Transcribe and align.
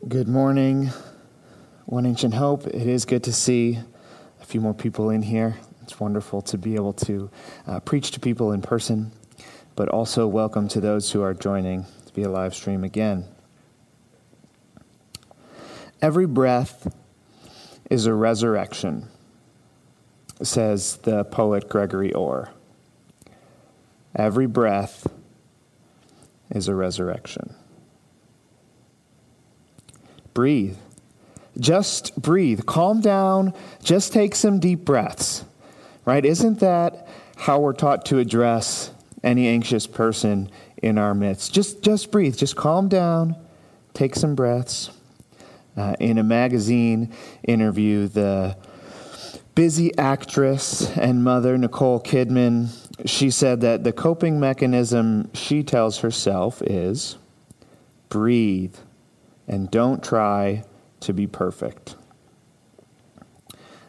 Good 0.00 0.26
morning, 0.26 0.90
One 1.84 2.06
Ancient 2.06 2.32
Hope. 2.32 2.66
It 2.66 2.86
is 2.86 3.04
good 3.04 3.24
to 3.24 3.32
see 3.32 3.78
a 4.40 4.44
few 4.44 4.58
more 4.58 4.72
people 4.72 5.10
in 5.10 5.20
here. 5.20 5.56
It's 5.82 6.00
wonderful 6.00 6.40
to 6.42 6.56
be 6.56 6.76
able 6.76 6.94
to 6.94 7.30
uh, 7.66 7.80
preach 7.80 8.10
to 8.12 8.20
people 8.20 8.52
in 8.52 8.62
person, 8.62 9.12
but 9.76 9.90
also 9.90 10.26
welcome 10.26 10.66
to 10.68 10.80
those 10.80 11.12
who 11.12 11.20
are 11.20 11.34
joining 11.34 11.84
via 12.14 12.30
live 12.30 12.54
stream 12.54 12.84
again. 12.84 13.26
Every 16.00 16.26
breath 16.26 16.90
is 17.90 18.06
a 18.06 18.14
resurrection, 18.14 19.08
says 20.42 20.96
the 21.02 21.24
poet 21.24 21.68
Gregory 21.68 22.14
Orr. 22.14 22.48
Every 24.16 24.46
breath 24.46 25.06
is 26.50 26.66
a 26.66 26.74
resurrection. 26.74 27.54
Breathe. 30.34 30.76
Just 31.58 32.20
breathe. 32.20 32.64
Calm 32.66 33.00
down. 33.00 33.52
Just 33.82 34.12
take 34.12 34.34
some 34.34 34.58
deep 34.58 34.84
breaths. 34.84 35.44
Right? 36.04 36.24
Isn't 36.24 36.60
that 36.60 37.06
how 37.36 37.60
we're 37.60 37.74
taught 37.74 38.06
to 38.06 38.18
address 38.18 38.90
any 39.22 39.46
anxious 39.48 39.86
person 39.86 40.50
in 40.82 40.98
our 40.98 41.14
midst? 41.14 41.52
Just 41.52 41.82
just 41.82 42.10
breathe. 42.10 42.36
Just 42.36 42.56
calm 42.56 42.88
down. 42.88 43.36
Take 43.94 44.16
some 44.16 44.34
breaths. 44.34 44.90
Uh, 45.76 45.94
in 46.00 46.18
a 46.18 46.22
magazine 46.22 47.12
interview, 47.44 48.06
the 48.06 48.56
busy 49.54 49.96
actress 49.96 50.90
and 50.96 51.24
mother 51.24 51.56
Nicole 51.56 52.00
Kidman, 52.00 52.68
she 53.06 53.30
said 53.30 53.60
that 53.62 53.84
the 53.84 53.92
coping 53.92 54.40
mechanism 54.40 55.32
she 55.34 55.62
tells 55.62 55.98
herself 55.98 56.60
is 56.62 57.16
breathe 58.08 58.74
and 59.52 59.70
don't 59.70 60.02
try 60.02 60.64
to 61.00 61.12
be 61.12 61.26
perfect. 61.26 61.94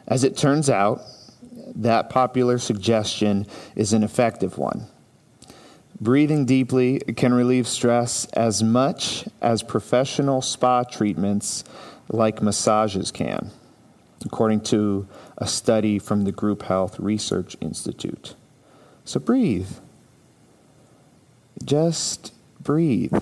As 0.06 0.22
it 0.22 0.36
turns 0.36 0.68
out, 0.68 1.00
that 1.74 2.10
popular 2.10 2.58
suggestion 2.58 3.46
is 3.74 3.94
an 3.94 4.02
effective 4.02 4.58
one. 4.58 4.86
Breathing 5.98 6.44
deeply 6.44 6.98
can 6.98 7.32
relieve 7.32 7.66
stress 7.66 8.26
as 8.34 8.62
much 8.62 9.26
as 9.40 9.62
professional 9.62 10.42
spa 10.42 10.82
treatments 10.82 11.64
like 12.10 12.42
massages 12.42 13.10
can, 13.10 13.50
according 14.22 14.60
to 14.60 15.08
a 15.38 15.46
study 15.46 15.98
from 15.98 16.24
the 16.24 16.32
Group 16.32 16.64
Health 16.64 17.00
Research 17.00 17.56
Institute. 17.62 18.34
So 19.06 19.18
breathe. 19.18 19.70
Just 21.64 22.34
breathe. 22.60 23.14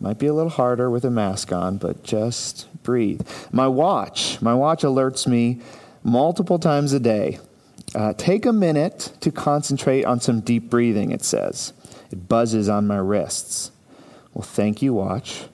Might 0.00 0.18
be 0.18 0.26
a 0.26 0.32
little 0.32 0.50
harder 0.50 0.90
with 0.90 1.04
a 1.04 1.10
mask 1.10 1.52
on, 1.52 1.76
but 1.76 2.02
just 2.02 2.66
breathe. 2.82 3.20
My 3.52 3.68
watch, 3.68 4.40
my 4.40 4.54
watch 4.54 4.82
alerts 4.82 5.26
me 5.26 5.60
multiple 6.02 6.58
times 6.58 6.94
a 6.94 7.00
day. 7.00 7.38
Uh, 7.94 8.14
take 8.16 8.46
a 8.46 8.52
minute 8.52 9.12
to 9.20 9.30
concentrate 9.30 10.04
on 10.04 10.20
some 10.20 10.40
deep 10.40 10.70
breathing, 10.70 11.10
it 11.10 11.22
says. 11.22 11.74
It 12.10 12.28
buzzes 12.28 12.68
on 12.68 12.86
my 12.86 12.96
wrists. 12.96 13.72
Well, 14.32 14.42
thank 14.42 14.80
you, 14.80 14.94
watch, 14.94 15.44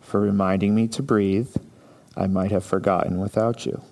for 0.00 0.20
reminding 0.20 0.74
me 0.74 0.88
to 0.88 1.02
breathe. 1.02 1.54
I 2.16 2.26
might 2.26 2.52
have 2.52 2.64
forgotten 2.64 3.20
without 3.20 3.66
you. 3.66 3.82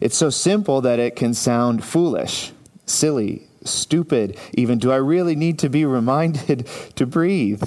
It's 0.00 0.16
so 0.16 0.30
simple 0.30 0.80
that 0.82 0.98
it 0.98 1.16
can 1.16 1.34
sound 1.34 1.84
foolish, 1.84 2.52
silly, 2.86 3.48
stupid, 3.64 4.38
even. 4.54 4.78
Do 4.78 4.92
I 4.92 4.96
really 4.96 5.36
need 5.36 5.58
to 5.60 5.68
be 5.68 5.84
reminded 5.84 6.66
to 6.94 7.06
breathe? 7.06 7.64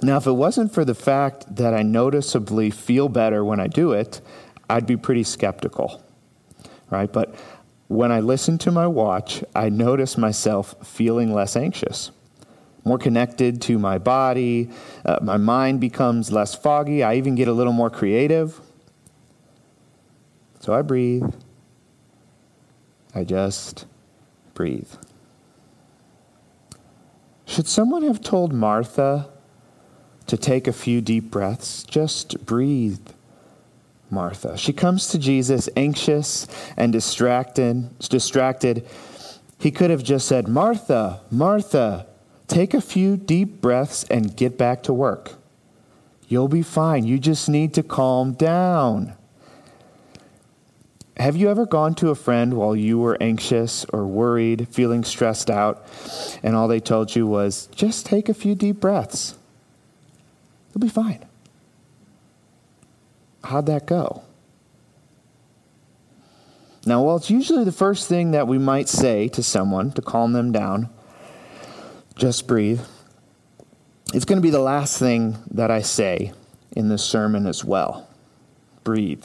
Now, 0.00 0.16
if 0.16 0.26
it 0.26 0.32
wasn't 0.32 0.72
for 0.72 0.84
the 0.84 0.94
fact 0.94 1.56
that 1.56 1.74
I 1.74 1.82
noticeably 1.82 2.70
feel 2.70 3.08
better 3.08 3.44
when 3.44 3.58
I 3.58 3.66
do 3.66 3.92
it, 3.92 4.20
I'd 4.70 4.86
be 4.86 4.96
pretty 4.96 5.24
skeptical, 5.24 6.02
right? 6.88 7.12
But 7.12 7.34
when 7.88 8.12
I 8.12 8.20
listen 8.20 8.58
to 8.58 8.70
my 8.70 8.86
watch, 8.86 9.42
I 9.56 9.70
notice 9.70 10.16
myself 10.16 10.74
feeling 10.86 11.32
less 11.32 11.56
anxious, 11.56 12.12
more 12.84 12.98
connected 12.98 13.60
to 13.62 13.78
my 13.78 13.98
body. 13.98 14.70
Uh, 15.04 15.18
my 15.20 15.36
mind 15.36 15.80
becomes 15.80 16.30
less 16.30 16.54
foggy. 16.54 17.02
I 17.02 17.16
even 17.16 17.34
get 17.34 17.48
a 17.48 17.52
little 17.52 17.72
more 17.72 17.90
creative. 17.90 18.60
So 20.60 20.74
I 20.74 20.82
breathe. 20.82 21.34
I 23.14 23.24
just 23.24 23.86
breathe. 24.54 24.90
Should 27.46 27.66
someone 27.66 28.02
have 28.02 28.20
told 28.20 28.52
Martha 28.52 29.30
to 30.28 30.36
take 30.36 30.68
a 30.68 30.72
few 30.72 31.00
deep 31.00 31.30
breaths. 31.30 31.82
Just 31.82 32.46
breathe, 32.46 33.00
Martha. 34.10 34.56
She 34.56 34.72
comes 34.72 35.08
to 35.08 35.18
Jesus 35.18 35.68
anxious 35.76 36.46
and 36.76 36.92
distracted. 36.92 37.98
Distracted. 37.98 38.86
He 39.58 39.70
could 39.70 39.90
have 39.90 40.04
just 40.04 40.28
said, 40.28 40.46
"Martha, 40.46 41.20
Martha, 41.30 42.06
take 42.46 42.72
a 42.72 42.80
few 42.80 43.16
deep 43.16 43.60
breaths 43.60 44.04
and 44.04 44.36
get 44.36 44.56
back 44.56 44.82
to 44.84 44.92
work. 44.92 45.34
You'll 46.28 46.48
be 46.48 46.62
fine. 46.62 47.04
You 47.04 47.18
just 47.18 47.48
need 47.48 47.74
to 47.74 47.82
calm 47.82 48.32
down." 48.32 49.14
Have 51.16 51.36
you 51.36 51.50
ever 51.50 51.66
gone 51.66 51.96
to 51.96 52.10
a 52.10 52.14
friend 52.14 52.54
while 52.54 52.76
you 52.76 52.96
were 52.96 53.16
anxious 53.20 53.84
or 53.92 54.06
worried, 54.06 54.68
feeling 54.70 55.02
stressed 55.02 55.50
out, 55.50 55.84
and 56.44 56.54
all 56.54 56.68
they 56.68 56.78
told 56.78 57.16
you 57.16 57.26
was, 57.26 57.68
just 57.74 58.06
take 58.06 58.28
a 58.28 58.34
few 58.34 58.54
deep 58.54 58.78
breaths? 58.78 59.34
You'll 60.78 60.86
be 60.86 60.94
fine. 60.94 61.24
How'd 63.42 63.66
that 63.66 63.84
go? 63.84 64.22
Now, 66.86 67.02
while 67.02 67.16
it's 67.16 67.30
usually 67.30 67.64
the 67.64 67.72
first 67.72 68.08
thing 68.08 68.30
that 68.30 68.46
we 68.46 68.58
might 68.58 68.88
say 68.88 69.26
to 69.30 69.42
someone 69.42 69.90
to 69.92 70.02
calm 70.02 70.34
them 70.34 70.52
down, 70.52 70.88
just 72.14 72.46
breathe, 72.46 72.80
it's 74.14 74.24
going 74.24 74.36
to 74.36 74.42
be 74.42 74.50
the 74.50 74.60
last 74.60 75.00
thing 75.00 75.38
that 75.50 75.72
I 75.72 75.82
say 75.82 76.32
in 76.76 76.88
this 76.88 77.04
sermon 77.04 77.46
as 77.46 77.64
well. 77.64 78.08
Breathe. 78.84 79.24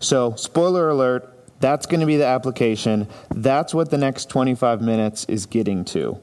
So, 0.00 0.34
spoiler 0.36 0.88
alert, 0.88 1.30
that's 1.60 1.84
going 1.84 2.00
to 2.00 2.06
be 2.06 2.16
the 2.16 2.24
application. 2.24 3.06
That's 3.34 3.74
what 3.74 3.90
the 3.90 3.98
next 3.98 4.30
25 4.30 4.80
minutes 4.80 5.26
is 5.26 5.44
getting 5.44 5.84
to. 5.86 6.18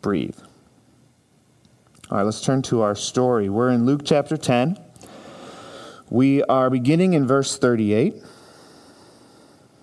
Breathe. 0.00 0.38
All 2.10 2.16
right, 2.16 2.24
let's 2.24 2.40
turn 2.40 2.62
to 2.62 2.80
our 2.80 2.94
story. 2.94 3.50
We're 3.50 3.68
in 3.68 3.84
Luke 3.84 4.00
chapter 4.02 4.38
10. 4.38 4.78
We 6.08 6.42
are 6.44 6.70
beginning 6.70 7.12
in 7.12 7.26
verse 7.26 7.58
38. 7.58 8.14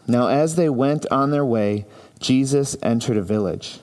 Now, 0.08 0.30
as 0.30 0.56
they 0.56 0.68
went 0.68 1.06
on 1.12 1.30
their 1.30 1.46
way, 1.46 1.86
Jesus 2.20 2.76
entered 2.82 3.18
a 3.18 3.22
village, 3.22 3.78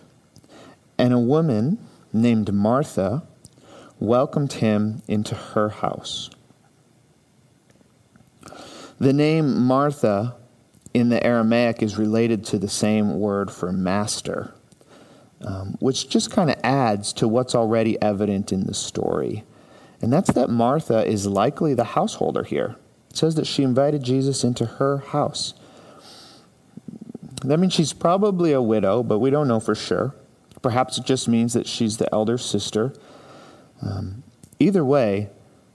and 0.99 1.13
a 1.13 1.21
woman 1.21 1.79
named 2.13 2.53
Martha 2.53 3.23
welcomed 4.01 4.55
him 4.55 5.03
into 5.07 5.37
her 5.37 5.69
house. 5.69 6.29
The 8.99 9.13
name 9.13 9.57
Martha 9.57 10.35
in 10.93 11.11
the 11.11 11.25
Aramaic 11.25 11.81
is 11.81 11.97
related 11.97 12.45
to 12.47 12.59
the 12.59 12.69
same 12.69 13.21
word 13.21 13.53
for 13.53 13.71
master 13.71 14.53
um, 15.45 15.77
which 15.81 16.09
just 16.09 16.31
kind 16.31 16.51
of 16.51 16.57
adds 16.63 17.13
to 17.15 17.29
what's 17.29 17.55
already 17.55 18.01
evident 18.01 18.53
in 18.53 18.67
the 18.67 18.75
story. 18.75 19.45
And 20.01 20.13
that's 20.13 20.33
that 20.33 20.51
Martha 20.51 21.07
is 21.07 21.27
likely 21.27 21.75
the 21.75 21.85
householder 21.85 22.43
here. 22.43 22.77
It 23.11 23.17
says 23.17 23.35
that 23.37 23.47
she 23.47 23.63
invited 23.63 24.03
Jesus 24.03 24.45
into 24.45 24.67
her 24.67 24.99
house. 24.99 25.55
That 27.45 27.59
means 27.59 27.73
she's 27.73 27.93
probably 27.93 28.53
a 28.53 28.63
widow, 28.63 29.03
but 29.03 29.19
we 29.19 29.31
don't 29.31 29.49
know 29.49 29.61
for 29.61 29.75
sure. 29.75 30.15
Perhaps 30.61 30.99
it 30.99 31.05
just 31.05 31.29
means 31.29 31.55
that 31.55 31.67
she's 31.67 31.97
the 31.97 32.13
elder 32.13 32.39
sister. 32.39 32.95
Um, 33.81 34.23
either 34.61 34.85
way, 34.85 35.31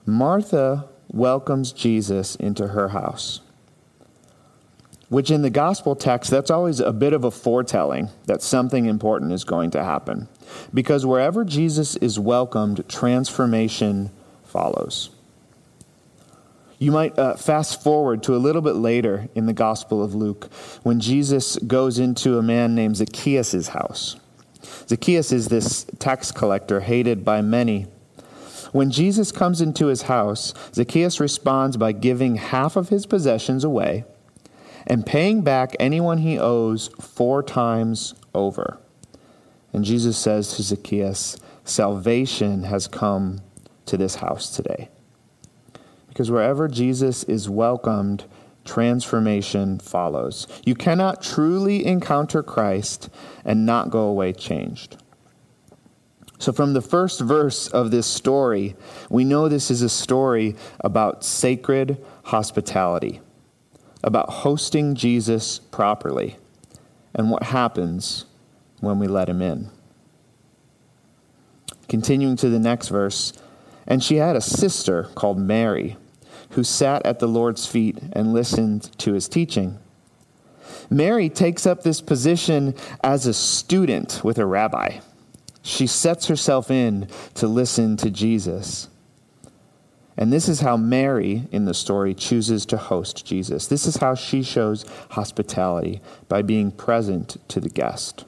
Martha 0.05 0.87
welcomes 1.09 1.73
Jesus 1.73 2.35
into 2.35 2.69
her 2.69 2.89
house 2.89 3.41
which 5.09 5.31
in 5.31 5.41
the 5.41 5.49
gospel 5.49 5.95
text, 5.95 6.29
that's 6.29 6.51
always 6.51 6.79
a 6.79 6.91
bit 6.91 7.13
of 7.13 7.23
a 7.23 7.31
foretelling 7.31 8.09
that 8.25 8.41
something 8.41 8.85
important 8.85 9.31
is 9.31 9.43
going 9.43 9.71
to 9.71 9.83
happen. 9.83 10.27
Because 10.73 11.05
wherever 11.05 11.45
Jesus 11.45 11.95
is 11.97 12.19
welcomed, 12.19 12.87
transformation 12.89 14.11
follows. 14.43 15.09
You 16.79 16.91
might 16.91 17.17
uh, 17.17 17.35
fast 17.35 17.81
forward 17.81 18.21
to 18.23 18.35
a 18.35 18.37
little 18.37 18.61
bit 18.61 18.75
later 18.75 19.29
in 19.33 19.45
the 19.45 19.53
Gospel 19.53 20.03
of 20.03 20.13
Luke 20.13 20.49
when 20.83 20.99
Jesus 20.99 21.57
goes 21.57 21.97
into 21.97 22.37
a 22.37 22.43
man 22.43 22.75
named 22.75 22.97
Zacchaeus' 22.97 23.69
house. 23.69 24.17
Zacchaeus 24.87 25.31
is 25.31 25.47
this 25.47 25.85
tax 25.99 26.31
collector 26.31 26.81
hated 26.81 27.25
by 27.25 27.41
many. 27.41 27.87
When 28.73 28.91
Jesus 28.91 29.31
comes 29.31 29.61
into 29.61 29.87
his 29.87 30.03
house, 30.03 30.53
Zacchaeus 30.73 31.19
responds 31.19 31.77
by 31.77 31.93
giving 31.93 32.35
half 32.35 32.75
of 32.75 32.89
his 32.89 33.05
possessions 33.05 33.63
away 33.63 34.03
and 34.87 35.05
paying 35.05 35.41
back 35.41 35.75
anyone 35.79 36.19
he 36.19 36.39
owes 36.39 36.87
four 36.99 37.43
times 37.43 38.15
over. 38.33 38.79
And 39.73 39.83
Jesus 39.83 40.17
says 40.17 40.55
to 40.55 40.63
Zacchaeus, 40.63 41.37
Salvation 41.65 42.63
has 42.63 42.87
come 42.87 43.41
to 43.85 43.97
this 43.97 44.15
house 44.15 44.55
today. 44.55 44.89
Because 46.07 46.31
wherever 46.31 46.67
Jesus 46.67 47.23
is 47.25 47.49
welcomed, 47.49 48.23
transformation 48.65 49.77
follows. 49.79 50.47
You 50.65 50.75
cannot 50.75 51.21
truly 51.21 51.85
encounter 51.85 52.41
Christ 52.41 53.09
and 53.43 53.65
not 53.65 53.89
go 53.89 54.05
away 54.05 54.33
changed. 54.33 54.97
So, 56.39 56.51
from 56.51 56.73
the 56.73 56.81
first 56.81 57.19
verse 57.19 57.67
of 57.67 57.89
this 57.89 58.05
story, 58.05 58.75
we 59.09 59.23
know 59.23 59.49
this 59.49 59.71
is 59.71 59.81
a 59.81 59.89
story 59.89 60.55
about 60.79 61.23
sacred 61.23 62.03
hospitality, 62.25 63.21
about 64.03 64.29
hosting 64.29 64.95
Jesus 64.95 65.59
properly, 65.59 66.37
and 67.13 67.31
what 67.31 67.43
happens 67.43 68.25
when 68.79 68.99
we 68.99 69.07
let 69.07 69.29
him 69.29 69.41
in. 69.41 69.69
Continuing 71.87 72.35
to 72.37 72.49
the 72.49 72.59
next 72.59 72.89
verse, 72.89 73.33
and 73.87 74.03
she 74.03 74.17
had 74.17 74.35
a 74.35 74.41
sister 74.41 75.03
called 75.15 75.39
Mary 75.39 75.97
who 76.51 76.63
sat 76.63 77.05
at 77.05 77.19
the 77.19 77.27
Lord's 77.27 77.65
feet 77.65 77.97
and 78.13 78.33
listened 78.33 78.97
to 78.99 79.13
his 79.13 79.27
teaching. 79.27 79.79
Mary 80.89 81.29
takes 81.29 81.65
up 81.65 81.83
this 81.83 82.01
position 82.01 82.73
as 83.03 83.25
a 83.25 83.33
student 83.33 84.21
with 84.23 84.37
a 84.37 84.45
rabbi. 84.45 84.99
She 85.61 85.87
sets 85.87 86.27
herself 86.27 86.71
in 86.71 87.07
to 87.35 87.47
listen 87.47 87.97
to 87.97 88.09
Jesus. 88.09 88.87
And 90.17 90.33
this 90.33 90.49
is 90.49 90.61
how 90.61 90.77
Mary 90.77 91.47
in 91.51 91.65
the 91.65 91.75
story 91.75 92.15
chooses 92.15 92.65
to 92.67 92.77
host 92.77 93.25
Jesus. 93.25 93.67
This 93.67 93.85
is 93.85 93.97
how 93.97 94.15
she 94.15 94.41
shows 94.41 94.83
hospitality 95.11 96.01
by 96.27 96.41
being 96.41 96.71
present 96.71 97.37
to 97.49 97.59
the 97.59 97.69
guest. 97.69 98.25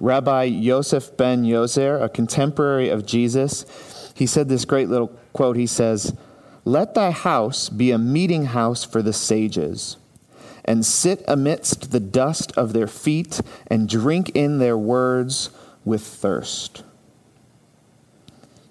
Rabbi 0.00 0.44
Yosef 0.44 1.16
ben 1.16 1.44
Yozer, 1.44 2.02
a 2.02 2.08
contemporary 2.08 2.88
of 2.88 3.06
Jesus, 3.06 4.12
he 4.14 4.26
said 4.26 4.48
this 4.48 4.64
great 4.64 4.88
little 4.88 5.08
quote. 5.32 5.56
He 5.56 5.66
says, 5.66 6.16
Let 6.64 6.94
thy 6.94 7.12
house 7.12 7.68
be 7.68 7.92
a 7.92 7.98
meeting 7.98 8.46
house 8.46 8.84
for 8.84 9.02
the 9.02 9.12
sages, 9.12 9.96
and 10.64 10.84
sit 10.84 11.22
amidst 11.28 11.92
the 11.92 12.00
dust 12.00 12.50
of 12.56 12.72
their 12.72 12.88
feet, 12.88 13.40
and 13.68 13.88
drink 13.88 14.30
in 14.30 14.58
their 14.58 14.76
words 14.76 15.50
with 15.84 16.02
thirst. 16.02 16.82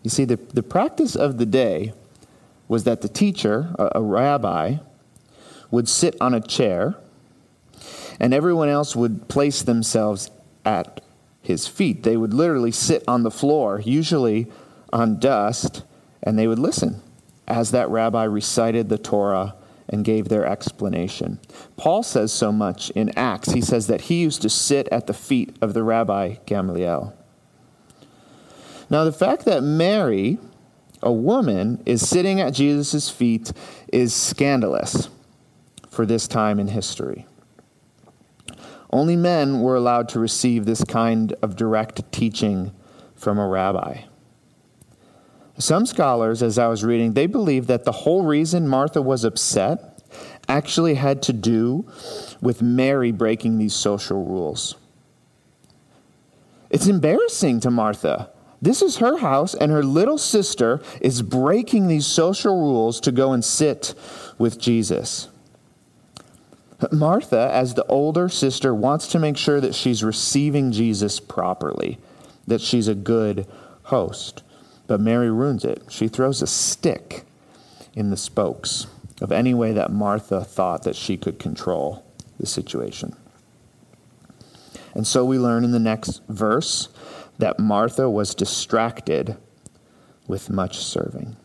You 0.04 0.10
see, 0.10 0.26
the, 0.26 0.36
the 0.36 0.64
practice 0.64 1.16
of 1.16 1.38
the 1.38 1.46
day 1.46 1.94
was 2.68 2.84
that 2.84 3.02
the 3.02 3.10
teacher, 3.10 3.74
a, 3.78 3.94
a 3.96 4.02
rabbi, 4.02 4.78
would 5.72 5.90
sit 5.90 6.16
on 6.22 6.34
a 6.34 6.42
chair, 6.42 6.96
and 8.20 8.34
everyone 8.34 8.70
else 8.70 8.96
would 8.96 9.28
place 9.28 9.62
themselves 9.62 10.32
at 10.66 11.02
his 11.42 11.68
feet. 11.68 12.04
They 12.04 12.18
would 12.18 12.34
literally 12.34 12.72
sit 12.72 13.04
on 13.08 13.24
the 13.24 13.32
floor, 13.32 13.82
usually 13.84 14.48
on 14.92 15.20
dust, 15.20 15.84
and 16.24 16.38
they 16.38 16.48
would 16.48 16.60
listen 16.60 17.02
as 17.48 17.72
that 17.72 17.90
rabbi 17.90 18.24
recited 18.24 18.90
the 18.90 18.98
Torah 18.98 19.56
and 19.90 20.04
gave 20.04 20.28
their 20.28 20.46
explanation. 20.46 21.40
Paul 21.78 22.04
says 22.04 22.34
so 22.34 22.52
much 22.52 22.90
in 22.90 23.18
Acts. 23.18 23.52
He 23.52 23.62
says 23.62 23.88
that 23.88 24.02
he 24.02 24.22
used 24.22 24.42
to 24.42 24.50
sit 24.50 24.88
at 24.90 25.08
the 25.08 25.14
feet 25.14 25.56
of 25.62 25.74
the 25.74 25.84
rabbi 25.84 26.36
Gamaliel. 26.46 27.17
Now, 28.90 29.04
the 29.04 29.12
fact 29.12 29.46
that 29.46 29.64
Mary, 29.64 30.38
a 31.02 31.12
woman, 31.12 31.82
is 31.86 32.08
sitting 32.08 32.40
at 32.40 32.54
Jesus' 32.54 33.10
feet 33.10 33.52
is 33.92 34.14
scandalous 34.14 35.10
for 35.90 36.06
this 36.06 36.28
time 36.28 36.60
in 36.60 36.68
history. 36.70 37.26
Only 38.92 39.16
men 39.16 39.62
were 39.62 39.76
allowed 39.76 40.10
to 40.10 40.20
receive 40.20 40.66
this 40.66 40.84
kind 40.84 41.34
of 41.42 41.56
direct 41.56 42.10
teaching 42.12 42.72
from 43.16 43.38
a 43.38 43.48
rabbi. 43.48 44.04
Some 45.60 45.86
scholars, 45.86 46.44
as 46.44 46.58
I 46.58 46.68
was 46.68 46.84
reading, 46.84 47.14
they 47.14 47.26
believe 47.26 47.68
that 47.68 47.84
the 47.84 47.92
whole 47.92 48.24
reason 48.24 48.68
Martha 48.68 49.02
was 49.02 49.24
upset 49.26 50.04
actually 50.48 50.94
had 50.94 51.22
to 51.24 51.34
do 51.34 51.86
with 52.42 52.62
Mary 52.62 53.12
breaking 53.12 53.58
these 53.58 53.74
social 53.74 54.24
rules. 54.24 54.76
It's 56.70 56.88
embarrassing 56.88 57.60
to 57.62 57.72
Martha. 57.72 58.30
This 58.62 58.82
is 58.82 58.98
her 58.98 59.18
house, 59.18 59.54
and 59.54 59.72
her 59.72 59.84
little 59.84 60.18
sister 60.18 60.82
is 61.00 61.22
breaking 61.22 61.88
these 61.88 62.08
social 62.08 62.60
rules 62.60 63.00
to 63.02 63.12
go 63.12 63.32
and 63.32 63.46
sit 63.46 63.94
with 64.38 64.60
Jesus. 64.60 65.30
Martha, 66.92 67.50
as 67.52 67.74
the 67.74 67.86
older 67.86 68.30
sister, 68.30 68.74
wants 68.74 69.08
to 69.08 69.20
make 69.20 69.38
sure 69.38 69.60
that 69.62 69.76
she's 69.76 70.04
receiving 70.04 70.72
Jesus 70.72 71.20
properly, 71.20 72.00
that 72.46 72.62
she's 72.62 72.88
a 72.88 72.96
good 72.96 73.48
host. 73.84 74.44
But 74.86 75.02
Mary 75.02 75.30
ruins 75.32 75.66
it. 75.66 75.84
She 75.90 76.08
throws 76.08 76.42
a 76.42 76.48
stick 76.48 77.24
in 77.94 78.10
the 78.10 78.18
spokes 78.18 78.88
of 79.22 79.32
any 79.32 79.54
way 79.54 79.74
that 79.74 79.92
Martha 79.92 80.44
thought 80.44 80.84
that 80.84 80.96
she 80.96 81.18
could 81.18 81.40
control 81.40 82.06
the 82.40 82.46
situation. 82.46 83.16
And 84.94 85.06
so 85.06 85.26
we 85.26 85.40
learn 85.40 85.64
in 85.64 85.72
the 85.72 85.80
next 85.80 86.22
verse 86.30 86.90
that 87.38 87.60
Martha 87.60 88.10
was 88.10 88.34
distracted 88.36 89.38
with 90.28 90.50
much 90.50 90.78
serving. 90.78 91.38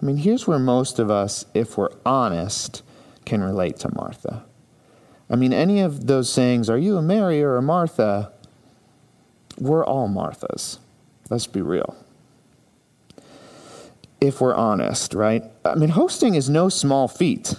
I 0.00 0.04
mean, 0.04 0.16
here's 0.18 0.46
where 0.46 0.58
most 0.58 0.98
of 0.98 1.10
us, 1.10 1.46
if 1.54 1.78
we're 1.78 1.90
honest, 2.04 2.82
can 3.24 3.42
relate 3.42 3.76
to 3.78 3.94
Martha. 3.94 4.44
I 5.30 5.36
mean, 5.36 5.52
any 5.52 5.80
of 5.80 6.06
those 6.06 6.30
sayings, 6.30 6.68
are 6.68 6.78
you 6.78 6.96
a 6.96 7.02
Mary 7.02 7.42
or 7.42 7.56
a 7.56 7.62
Martha? 7.62 8.32
We're 9.58 9.84
all 9.84 10.08
Marthas. 10.08 10.78
Let's 11.30 11.46
be 11.46 11.62
real. 11.62 11.96
If 14.20 14.40
we're 14.40 14.54
honest, 14.54 15.14
right? 15.14 15.44
I 15.64 15.74
mean, 15.74 15.90
hosting 15.90 16.34
is 16.34 16.50
no 16.50 16.68
small 16.68 17.08
feat. 17.08 17.54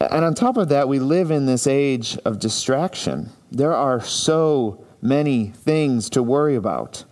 And 0.00 0.24
on 0.24 0.34
top 0.34 0.56
of 0.56 0.68
that, 0.70 0.88
we 0.88 0.98
live 0.98 1.30
in 1.30 1.46
this 1.46 1.66
age 1.66 2.18
of 2.24 2.38
distraction. 2.38 3.30
There 3.50 3.74
are 3.74 4.00
so 4.00 4.84
many 5.02 5.48
things 5.48 6.10
to 6.10 6.22
worry 6.22 6.54
about. 6.54 7.04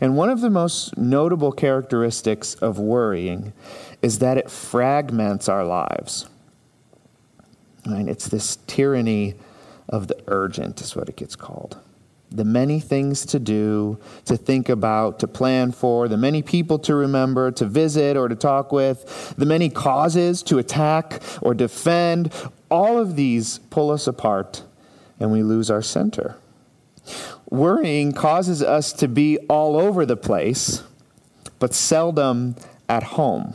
And 0.00 0.16
one 0.16 0.30
of 0.30 0.40
the 0.40 0.50
most 0.50 0.96
notable 0.96 1.52
characteristics 1.52 2.54
of 2.54 2.78
worrying 2.78 3.52
is 4.02 4.18
that 4.18 4.36
it 4.36 4.50
fragments 4.50 5.48
our 5.48 5.64
lives. 5.64 6.26
Right? 7.86 8.08
It's 8.08 8.28
this 8.28 8.56
tyranny 8.66 9.34
of 9.88 10.08
the 10.08 10.18
urgent, 10.26 10.80
is 10.80 10.96
what 10.96 11.08
it 11.08 11.16
gets 11.16 11.36
called. 11.36 11.78
The 12.32 12.44
many 12.44 12.80
things 12.80 13.24
to 13.26 13.38
do, 13.38 13.98
to 14.24 14.36
think 14.36 14.68
about, 14.68 15.20
to 15.20 15.28
plan 15.28 15.70
for, 15.70 16.08
the 16.08 16.16
many 16.16 16.42
people 16.42 16.80
to 16.80 16.94
remember, 16.96 17.52
to 17.52 17.64
visit 17.64 18.16
or 18.16 18.26
to 18.26 18.34
talk 18.34 18.72
with, 18.72 19.34
the 19.38 19.46
many 19.46 19.68
causes 19.68 20.42
to 20.44 20.58
attack 20.58 21.22
or 21.40 21.54
defend, 21.54 22.32
all 22.68 22.98
of 22.98 23.14
these 23.14 23.58
pull 23.70 23.92
us 23.92 24.08
apart 24.08 24.64
and 25.20 25.30
we 25.30 25.44
lose 25.44 25.70
our 25.70 25.82
center. 25.82 26.36
Worrying 27.50 28.12
causes 28.12 28.62
us 28.62 28.92
to 28.94 29.08
be 29.08 29.38
all 29.48 29.76
over 29.76 30.04
the 30.04 30.16
place, 30.16 30.82
but 31.58 31.74
seldom 31.74 32.56
at 32.88 33.02
home. 33.02 33.54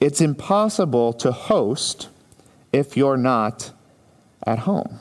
It's 0.00 0.20
impossible 0.20 1.12
to 1.14 1.32
host 1.32 2.08
if 2.72 2.96
you're 2.96 3.16
not 3.16 3.72
at 4.46 4.60
home. 4.60 4.98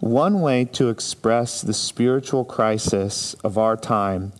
One 0.00 0.40
way 0.40 0.64
to 0.72 0.88
express 0.88 1.62
the 1.62 1.72
spiritual 1.72 2.44
crisis 2.44 3.34
of 3.44 3.56
our 3.56 3.76
time 3.76 4.32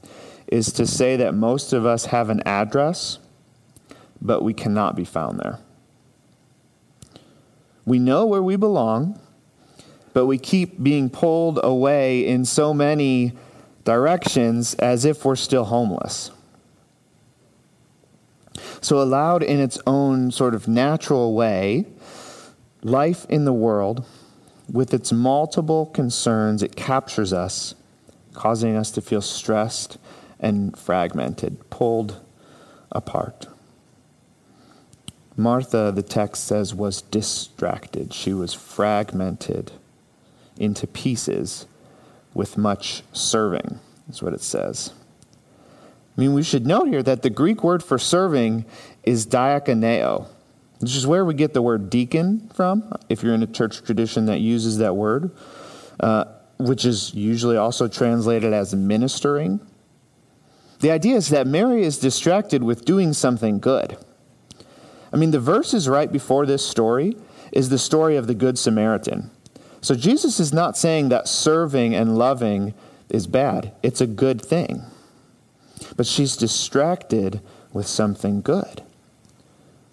is 0.48 0.72
to 0.72 0.86
say 0.86 1.16
that 1.16 1.34
most 1.34 1.72
of 1.72 1.86
us 1.86 2.06
have 2.06 2.28
an 2.28 2.42
address, 2.44 3.18
but 4.20 4.42
we 4.42 4.52
cannot 4.52 4.96
be 4.96 5.04
found 5.04 5.38
there. 5.38 5.60
We 7.84 7.98
know 7.98 8.26
where 8.26 8.42
we 8.42 8.56
belong, 8.56 9.18
but 10.12 10.26
we 10.26 10.38
keep 10.38 10.82
being 10.82 11.10
pulled 11.10 11.58
away 11.62 12.26
in 12.26 12.44
so 12.44 12.72
many 12.72 13.32
directions 13.84 14.74
as 14.74 15.04
if 15.04 15.24
we're 15.24 15.36
still 15.36 15.64
homeless. 15.64 16.30
So, 18.80 19.00
allowed 19.00 19.42
in 19.42 19.60
its 19.60 19.78
own 19.86 20.30
sort 20.30 20.54
of 20.54 20.68
natural 20.68 21.34
way, 21.34 21.86
life 22.82 23.26
in 23.28 23.44
the 23.44 23.52
world, 23.52 24.04
with 24.70 24.92
its 24.92 25.12
multiple 25.12 25.86
concerns, 25.86 26.62
it 26.62 26.76
captures 26.76 27.32
us, 27.32 27.74
causing 28.32 28.76
us 28.76 28.90
to 28.92 29.00
feel 29.00 29.22
stressed 29.22 29.98
and 30.40 30.76
fragmented, 30.76 31.70
pulled 31.70 32.20
apart. 32.90 33.46
Martha, 35.36 35.92
the 35.94 36.02
text 36.02 36.44
says, 36.44 36.74
was 36.74 37.02
distracted. 37.02 38.12
She 38.12 38.32
was 38.32 38.52
fragmented 38.54 39.72
into 40.58 40.86
pieces 40.86 41.66
with 42.34 42.58
much 42.58 43.02
serving, 43.12 43.78
is 44.08 44.22
what 44.22 44.34
it 44.34 44.42
says. 44.42 44.92
I 46.16 46.20
mean, 46.20 46.34
we 46.34 46.42
should 46.42 46.66
note 46.66 46.88
here 46.88 47.02
that 47.02 47.22
the 47.22 47.30
Greek 47.30 47.64
word 47.64 47.82
for 47.82 47.98
serving 47.98 48.66
is 49.02 49.26
diakoneo, 49.26 50.26
which 50.80 50.94
is 50.94 51.06
where 51.06 51.24
we 51.24 51.34
get 51.34 51.54
the 51.54 51.62
word 51.62 51.88
deacon 51.88 52.50
from, 52.54 52.92
if 53.08 53.22
you're 53.22 53.34
in 53.34 53.42
a 53.42 53.46
church 53.46 53.82
tradition 53.82 54.26
that 54.26 54.40
uses 54.40 54.78
that 54.78 54.94
word. 54.94 55.30
uh, 56.00 56.24
which 56.58 56.84
is 56.84 57.14
usually 57.14 57.56
also 57.56 57.88
translated 57.88 58.52
as 58.52 58.74
ministering. 58.74 59.60
The 60.80 60.90
idea 60.90 61.16
is 61.16 61.28
that 61.28 61.46
Mary 61.46 61.82
is 61.82 61.98
distracted 61.98 62.62
with 62.62 62.84
doing 62.84 63.12
something 63.12 63.58
good. 63.58 63.96
I 65.12 65.16
mean, 65.16 65.30
the 65.30 65.40
verses 65.40 65.88
right 65.88 66.10
before 66.10 66.46
this 66.46 66.66
story 66.66 67.16
is 67.52 67.68
the 67.68 67.78
story 67.78 68.16
of 68.16 68.26
the 68.26 68.34
Good 68.34 68.58
Samaritan. 68.58 69.30
So 69.80 69.94
Jesus 69.94 70.40
is 70.40 70.52
not 70.52 70.76
saying 70.76 71.08
that 71.10 71.28
serving 71.28 71.94
and 71.94 72.16
loving 72.16 72.72
is 73.10 73.26
bad, 73.26 73.72
it's 73.82 74.00
a 74.00 74.06
good 74.06 74.40
thing. 74.40 74.82
But 75.96 76.06
she's 76.06 76.36
distracted 76.36 77.40
with 77.72 77.86
something 77.86 78.40
good. 78.40 78.82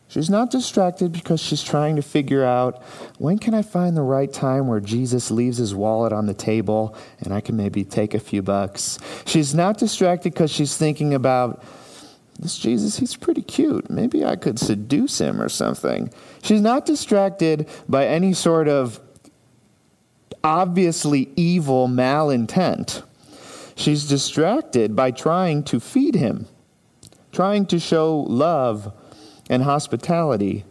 She's 0.08 0.30
not 0.30 0.50
distracted 0.50 1.12
because 1.12 1.40
she's 1.40 1.62
trying 1.62 1.96
to 1.96 2.02
figure 2.02 2.44
out 2.44 2.82
when 3.20 3.38
can 3.38 3.54
I 3.54 3.62
find 3.62 3.96
the 3.96 4.02
right 4.02 4.32
time 4.32 4.68
where 4.68 4.80
Jesus 4.80 5.30
leaves 5.30 5.58
his 5.58 5.76
wallet 5.76 6.12
on 6.12 6.26
the 6.26 6.34
table 6.34 6.96
and 7.20 7.32
I 7.32 7.42
can 7.42 7.56
maybe 7.56 7.84
take 7.84 8.16
a 8.16 8.20
few 8.20 8.42
bucks. 8.42 8.98
She's 9.26 9.54
not 9.54 9.78
distracted 9.78 10.34
because 10.34 10.50
she's 10.50 10.76
thinking 10.76 11.14
about 11.14 11.64
this 12.40 12.58
Jesus, 12.58 13.00
he's 13.00 13.16
pretty 13.16 13.42
cute. 13.42 13.90
Maybe 13.90 14.24
I 14.24 14.38
could 14.38 14.60
seduce 14.60 15.20
him 15.20 15.42
or 15.42 15.50
something. 15.50 16.12
She's 16.42 16.62
not 16.62 16.86
distracted 16.86 17.68
by 17.88 18.06
any 18.08 18.34
sort 18.34 18.70
of 18.70 19.02
obviously 20.42 21.30
evil 21.36 21.90
malintent. 21.90 23.04
She's 23.76 24.08
distracted 24.08 24.96
by 24.96 25.12
trying 25.12 25.64
to 25.64 25.82
feed 25.82 26.16
him, 26.16 26.48
trying 27.32 27.66
to 27.68 27.80
show 27.80 28.20
love 28.22 28.94
and 29.50 29.64
hospitality. 29.64 30.64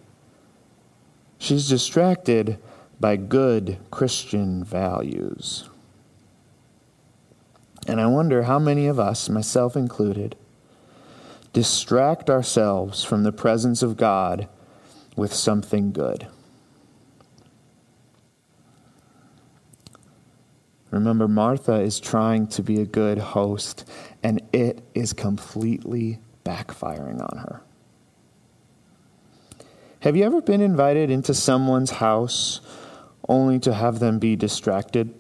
She's 1.39 1.69
distracted 1.69 2.59
by 2.99 3.17
good 3.17 3.79
Christian 3.91 4.65
values. 4.65 5.69
And 7.87 8.01
I 8.01 8.07
wonder 8.07 8.43
how 8.43 8.59
many 8.59 8.87
of 8.87 8.99
us, 8.99 9.29
myself 9.29 9.77
included, 9.77 10.37
distract 11.59 12.31
ourselves 12.31 13.03
from 13.03 13.25
the 13.25 13.33
presence 13.33 13.83
of 13.83 13.97
God 13.97 14.49
with 15.17 15.35
something 15.35 15.91
good. 15.91 16.29
Remember, 20.93 21.27
Martha 21.27 21.81
is 21.81 21.99
trying 21.99 22.47
to 22.47 22.63
be 22.63 22.81
a 22.81 22.87
good 22.87 23.19
host, 23.19 23.85
and 24.23 24.41
it 24.53 24.85
is 24.95 25.13
completely 25.13 26.21
backfiring 26.45 27.21
on 27.21 27.39
her. 27.39 27.61
Have 29.99 30.17
you 30.17 30.23
ever 30.23 30.41
been 30.41 30.61
invited 30.61 31.11
into 31.11 31.35
someone's 31.35 31.91
house 31.91 32.61
only 33.29 33.59
to 33.59 33.75
have 33.75 33.99
them 33.99 34.21
be 34.21 34.37
distracted? 34.37 35.13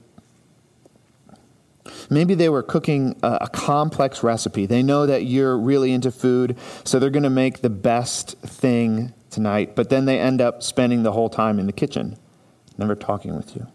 Maybe 2.10 2.34
they 2.34 2.48
were 2.48 2.62
cooking 2.62 3.16
a, 3.22 3.38
a, 3.42 3.48
complex 3.48 4.22
recipe. 4.22 4.66
They 4.66 4.82
know 4.82 5.06
that 5.06 5.24
you're 5.24 5.56
really 5.56 5.92
into 5.92 6.10
food, 6.10 6.56
so 6.84 6.98
they're 6.98 7.10
going 7.10 7.22
to 7.22 7.30
make 7.30 7.60
the 7.60 7.70
best 7.70 8.38
thing 8.38 9.12
tonight, 9.30 9.76
but 9.76 9.90
then 9.90 10.04
they 10.04 10.18
end 10.18 10.40
up 10.40 10.62
spending 10.62 11.02
the 11.02 11.12
whole 11.12 11.28
time 11.28 11.58
in 11.58 11.66
the 11.66 11.72
kitchen, 11.72 12.16
never 12.76 12.94
talking 12.94 13.36
with 13.36 13.54
you. 13.54 13.66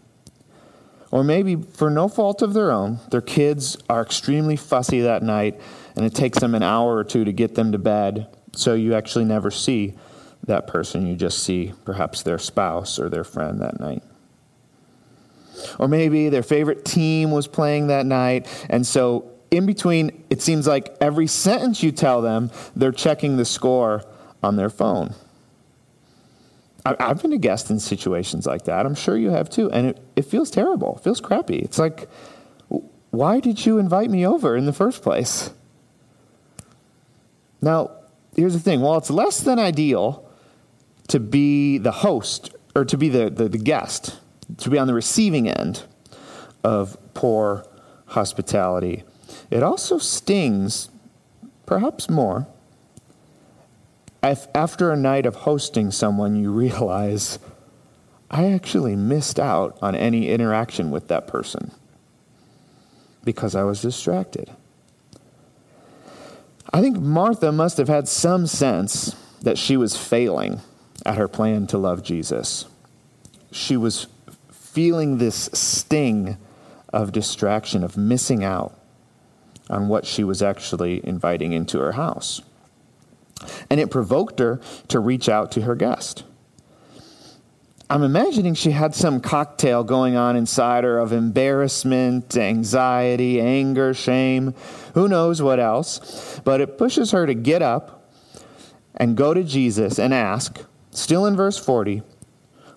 Or 1.10 1.22
maybe, 1.22 1.56
for 1.56 1.90
no 1.90 2.08
fault 2.08 2.42
of 2.42 2.54
their 2.54 2.72
own, 2.72 2.98
their 3.10 3.20
kids 3.20 3.78
are 3.88 4.02
extremely 4.02 4.56
fussy 4.56 5.00
that 5.02 5.22
night, 5.22 5.60
and 5.94 6.04
it 6.04 6.14
takes 6.14 6.40
them 6.40 6.54
an 6.54 6.62
hour 6.62 6.96
or 6.96 7.04
two 7.04 7.24
to 7.24 7.32
get 7.32 7.54
them 7.54 7.70
to 7.72 7.78
bed, 7.78 8.26
so 8.52 8.74
you 8.74 8.94
actually 8.94 9.24
never 9.24 9.50
see 9.50 9.94
that 10.46 10.66
person, 10.66 11.06
you 11.06 11.14
just 11.14 11.42
see 11.42 11.72
perhaps 11.84 12.22
their 12.22 12.38
spouse 12.38 12.98
or 12.98 13.08
their 13.08 13.24
friend 13.24 13.60
that 13.60 13.80
night. 13.80 14.02
Or 15.78 15.88
maybe 15.88 16.28
their 16.28 16.42
favorite 16.42 16.84
team 16.84 17.30
was 17.30 17.46
playing 17.46 17.88
that 17.88 18.06
night, 18.06 18.46
and 18.68 18.86
so 18.86 19.30
in 19.50 19.66
between, 19.66 20.24
it 20.30 20.42
seems 20.42 20.66
like 20.66 20.96
every 21.00 21.26
sentence 21.26 21.82
you 21.82 21.92
tell 21.92 22.20
them, 22.20 22.50
they're 22.74 22.92
checking 22.92 23.36
the 23.36 23.44
score 23.44 24.04
on 24.42 24.56
their 24.56 24.70
phone. 24.70 25.14
I've 26.86 27.22
been 27.22 27.32
a 27.32 27.38
guest 27.38 27.70
in 27.70 27.80
situations 27.80 28.46
like 28.46 28.64
that. 28.64 28.84
I'm 28.84 28.94
sure 28.94 29.16
you 29.16 29.30
have 29.30 29.48
too. 29.48 29.70
And 29.70 29.86
it, 29.88 30.04
it 30.16 30.22
feels 30.26 30.50
terrible. 30.50 30.96
It 30.96 31.02
feels 31.02 31.20
crappy. 31.20 31.58
It's 31.58 31.78
like, 31.78 32.10
why 33.10 33.40
did 33.40 33.64
you 33.64 33.78
invite 33.78 34.10
me 34.10 34.26
over 34.26 34.54
in 34.54 34.66
the 34.66 34.72
first 34.72 35.02
place? 35.02 35.50
Now, 37.62 37.92
here's 38.36 38.52
the 38.52 38.60
thing 38.60 38.82
while 38.82 38.98
it's 38.98 39.08
less 39.08 39.40
than 39.40 39.58
ideal 39.58 40.28
to 41.08 41.20
be 41.20 41.78
the 41.78 41.92
host 41.92 42.54
or 42.74 42.84
to 42.84 42.98
be 42.98 43.08
the, 43.08 43.30
the, 43.30 43.48
the 43.48 43.58
guest, 43.58 44.18
to 44.58 44.70
be 44.70 44.78
on 44.78 44.86
the 44.86 44.94
receiving 44.94 45.48
end 45.48 45.84
of 46.62 46.96
poor 47.14 47.64
hospitality. 48.06 49.04
It 49.50 49.62
also 49.62 49.98
stings, 49.98 50.88
perhaps 51.66 52.08
more, 52.08 52.46
if 54.22 54.46
after 54.54 54.90
a 54.90 54.96
night 54.96 55.26
of 55.26 55.34
hosting 55.34 55.90
someone 55.90 56.36
you 56.36 56.50
realize, 56.50 57.38
I 58.30 58.52
actually 58.52 58.96
missed 58.96 59.38
out 59.38 59.78
on 59.82 59.94
any 59.94 60.30
interaction 60.30 60.90
with 60.90 61.08
that 61.08 61.26
person 61.26 61.70
because 63.22 63.54
I 63.54 63.64
was 63.64 63.82
distracted. 63.82 64.50
I 66.72 66.80
think 66.80 66.98
Martha 66.98 67.52
must 67.52 67.76
have 67.76 67.88
had 67.88 68.08
some 68.08 68.46
sense 68.46 69.14
that 69.42 69.58
she 69.58 69.76
was 69.76 69.96
failing 69.96 70.60
at 71.04 71.16
her 71.16 71.28
plan 71.28 71.66
to 71.68 71.78
love 71.78 72.02
Jesus. 72.02 72.64
She 73.52 73.76
was 73.76 74.06
feeling 74.74 75.18
this 75.18 75.48
sting 75.52 76.36
of 76.92 77.12
distraction, 77.12 77.84
of 77.84 77.96
missing 77.96 78.42
out 78.42 78.76
on 79.70 79.86
what 79.86 80.04
she 80.04 80.24
was 80.24 80.42
actually 80.42 81.00
inviting 81.06 81.52
into 81.52 81.78
her 81.78 81.92
house. 81.92 82.42
And 83.70 83.78
it 83.78 83.88
provoked 83.88 84.40
her 84.40 84.60
to 84.88 84.98
reach 84.98 85.28
out 85.28 85.52
to 85.52 85.62
her 85.62 85.76
guest. 85.76 86.24
I'm 87.88 88.02
imagining 88.02 88.54
she 88.54 88.72
had 88.72 88.96
some 88.96 89.20
cocktail 89.20 89.84
going 89.84 90.16
on 90.16 90.34
inside 90.34 90.82
her 90.82 90.98
of 90.98 91.12
embarrassment, 91.12 92.36
anxiety, 92.36 93.40
anger, 93.40 93.94
shame, 93.94 94.54
who 94.94 95.06
knows 95.06 95.40
what 95.40 95.60
else. 95.60 96.40
But 96.42 96.60
it 96.60 96.78
pushes 96.78 97.12
her 97.12 97.26
to 97.26 97.34
get 97.34 97.62
up 97.62 98.10
and 98.96 99.16
go 99.16 99.34
to 99.34 99.44
Jesus 99.44 100.00
and 100.00 100.12
ask, 100.12 100.58
Still 100.90 101.26
in 101.26 101.36
verse 101.36 101.58
40 101.58 102.02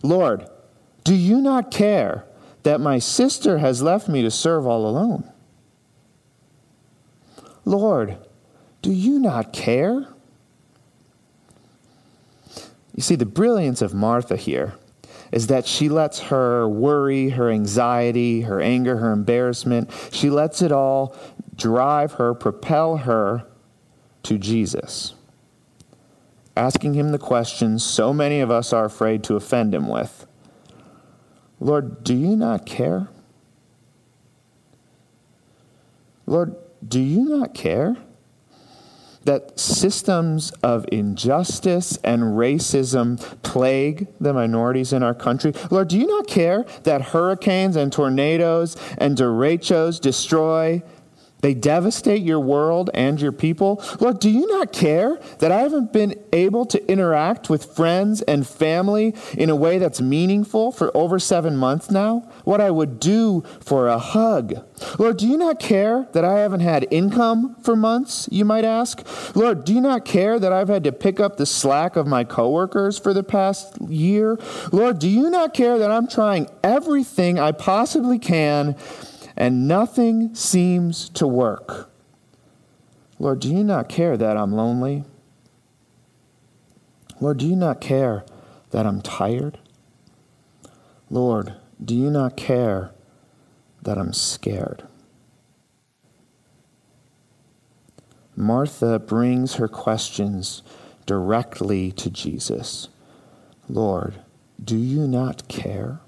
Lord, 0.04 0.48
do 1.08 1.16
you 1.16 1.40
not 1.40 1.72
care 1.72 2.26
that 2.64 2.82
my 2.82 3.00
sister 3.00 3.60
has 3.60 3.82
left 3.82 4.10
me 4.10 4.22
to 4.24 4.30
serve 4.30 4.68
all 4.68 4.86
alone? 4.86 5.24
Lord, 7.64 8.18
do 8.82 8.92
you 8.92 9.18
not 9.18 9.54
care? 9.54 10.06
You 12.94 13.02
see, 13.02 13.16
the 13.16 13.26
brilliance 13.26 13.82
of 13.82 13.94
Martha 13.94 14.36
here 14.36 14.74
is 15.32 15.48
that 15.48 15.66
she 15.66 15.88
lets 15.88 16.20
her 16.20 16.68
worry, 16.68 17.30
her 17.30 17.50
anxiety, 17.50 18.42
her 18.42 18.60
anger, 18.60 18.98
her 18.98 19.14
embarrassment, 19.14 19.90
she 20.12 20.30
lets 20.30 20.62
it 20.62 20.74
all 20.74 21.16
drive 21.56 22.12
her, 22.16 22.34
propel 22.34 22.98
her 22.98 23.46
to 24.24 24.38
Jesus 24.38 25.14
asking 26.58 26.96
him 26.96 27.12
the 27.12 27.20
questions 27.20 27.82
so 27.82 28.12
many 28.12 28.42
of 28.42 28.52
us 28.52 28.74
are 28.74 28.86
afraid 28.86 29.24
to 29.24 29.36
offend 29.36 29.74
him 29.74 29.88
with 29.88 30.26
Lord, 31.60 32.04
do 32.04 32.16
you 32.16 32.36
not 32.36 32.66
care? 32.66 33.08
Lord, 36.26 36.56
do 36.88 37.00
you 37.00 37.38
not 37.38 37.54
care 37.54 37.98
that 39.24 39.60
systems 39.60 40.52
of 40.64 40.86
injustice 40.92 41.98
and 42.04 42.22
racism 42.22 43.20
plague 43.44 44.08
the 44.22 44.34
minorities 44.34 44.94
in 44.94 45.04
our 45.04 45.14
country? 45.14 45.54
Lord, 45.72 45.90
do 45.90 45.98
you 45.98 46.08
not 46.08 46.28
care 46.28 46.66
that 46.84 47.02
hurricanes 47.02 47.76
and 47.76 47.92
tornadoes 47.92 48.78
and 48.98 49.18
derechos 49.18 50.00
destroy 50.00 50.82
they 51.41 51.53
devastate 51.53 52.22
your 52.22 52.39
world 52.39 52.89
and 52.94 53.22
your 53.22 53.32
people. 53.32 53.84
Lord, 54.00 54.20
do 54.20 54.29
you 54.29 54.48
not 54.48 54.74
care 54.74 55.20
that 55.39 55.51
I 55.51 55.62
haven't 55.62 55.94
been 55.94 56.15
able 56.34 56.65
to 56.65 56.91
interact 56.91 57.50
with 57.50 57.75
friends 57.75 58.22
and 58.24 58.48
family 58.48 59.15
in 59.38 59.50
a 59.50 59.56
way 59.56 59.77
that's 59.77 60.01
meaningful 60.01 60.72
for 60.72 60.96
over 60.96 61.20
seven 61.20 61.56
months 61.56 61.91
now? 61.91 62.29
What 62.44 62.62
I 62.62 62.72
would 62.72 63.00
do 63.00 63.44
for 63.60 63.88
a 63.88 64.00
hug. 64.00 64.56
Lord, 64.98 65.17
do 65.17 65.27
you 65.27 65.38
not 65.38 65.60
care 65.60 66.08
that 66.13 66.25
I 66.25 66.39
haven't 66.39 66.62
had 66.62 66.88
income 66.91 67.56
for 67.62 67.75
months, 67.75 68.27
you 68.32 68.46
might 68.46 68.65
ask? 68.65 69.06
Lord, 69.36 69.63
do 69.63 69.74
you 69.74 69.82
not 69.82 70.06
care 70.06 70.39
that 70.39 70.53
I've 70.53 70.70
had 70.70 70.84
to 70.86 70.91
pick 70.91 71.20
up 71.20 71.38
the 71.38 71.46
slack 71.46 71.96
of 71.96 72.08
my 72.08 72.24
coworkers 72.24 72.98
for 72.98 73.13
the 73.13 73.24
past 73.24 73.79
year? 73.82 74.38
Lord, 74.72 75.00
do 75.00 75.08
you 75.08 75.29
not 75.29 75.53
care 75.53 75.77
that 75.77 75.91
I'm 75.91 76.08
trying 76.08 76.48
everything 76.63 77.39
I 77.39 77.51
possibly 77.51 78.20
can 78.20 78.75
and 79.38 79.67
nothing 79.67 80.36
seems 80.36 81.08
to 81.10 81.27
work. 81.27 81.89
Lord, 83.20 83.39
do 83.39 83.50
you 83.50 83.63
not 83.63 83.88
care 83.88 84.17
that 84.17 84.36
I'm 84.36 84.51
lonely? 84.51 85.03
Lord, 87.22 87.38
do 87.38 87.48
you 87.48 87.56
not 87.56 87.79
care 87.79 88.25
that 88.72 88.86
I'm 88.86 89.01
tired? 89.01 89.60
Lord, 91.10 91.53
do 91.84 91.96
you 91.96 92.12
not 92.12 92.36
care 92.36 92.91
that 93.88 93.98
I'm 93.98 94.12
scared. 94.12 94.84
Martha 98.36 99.00
brings 99.00 99.56
her 99.56 99.70
questions 99.70 100.62
directly 101.06 101.94
to 101.94 102.10
Jesus 102.10 102.89
Lord, 103.70 104.22
do 104.63 104.77
you 104.77 105.08
not 105.08 105.48
care? 105.48 106.01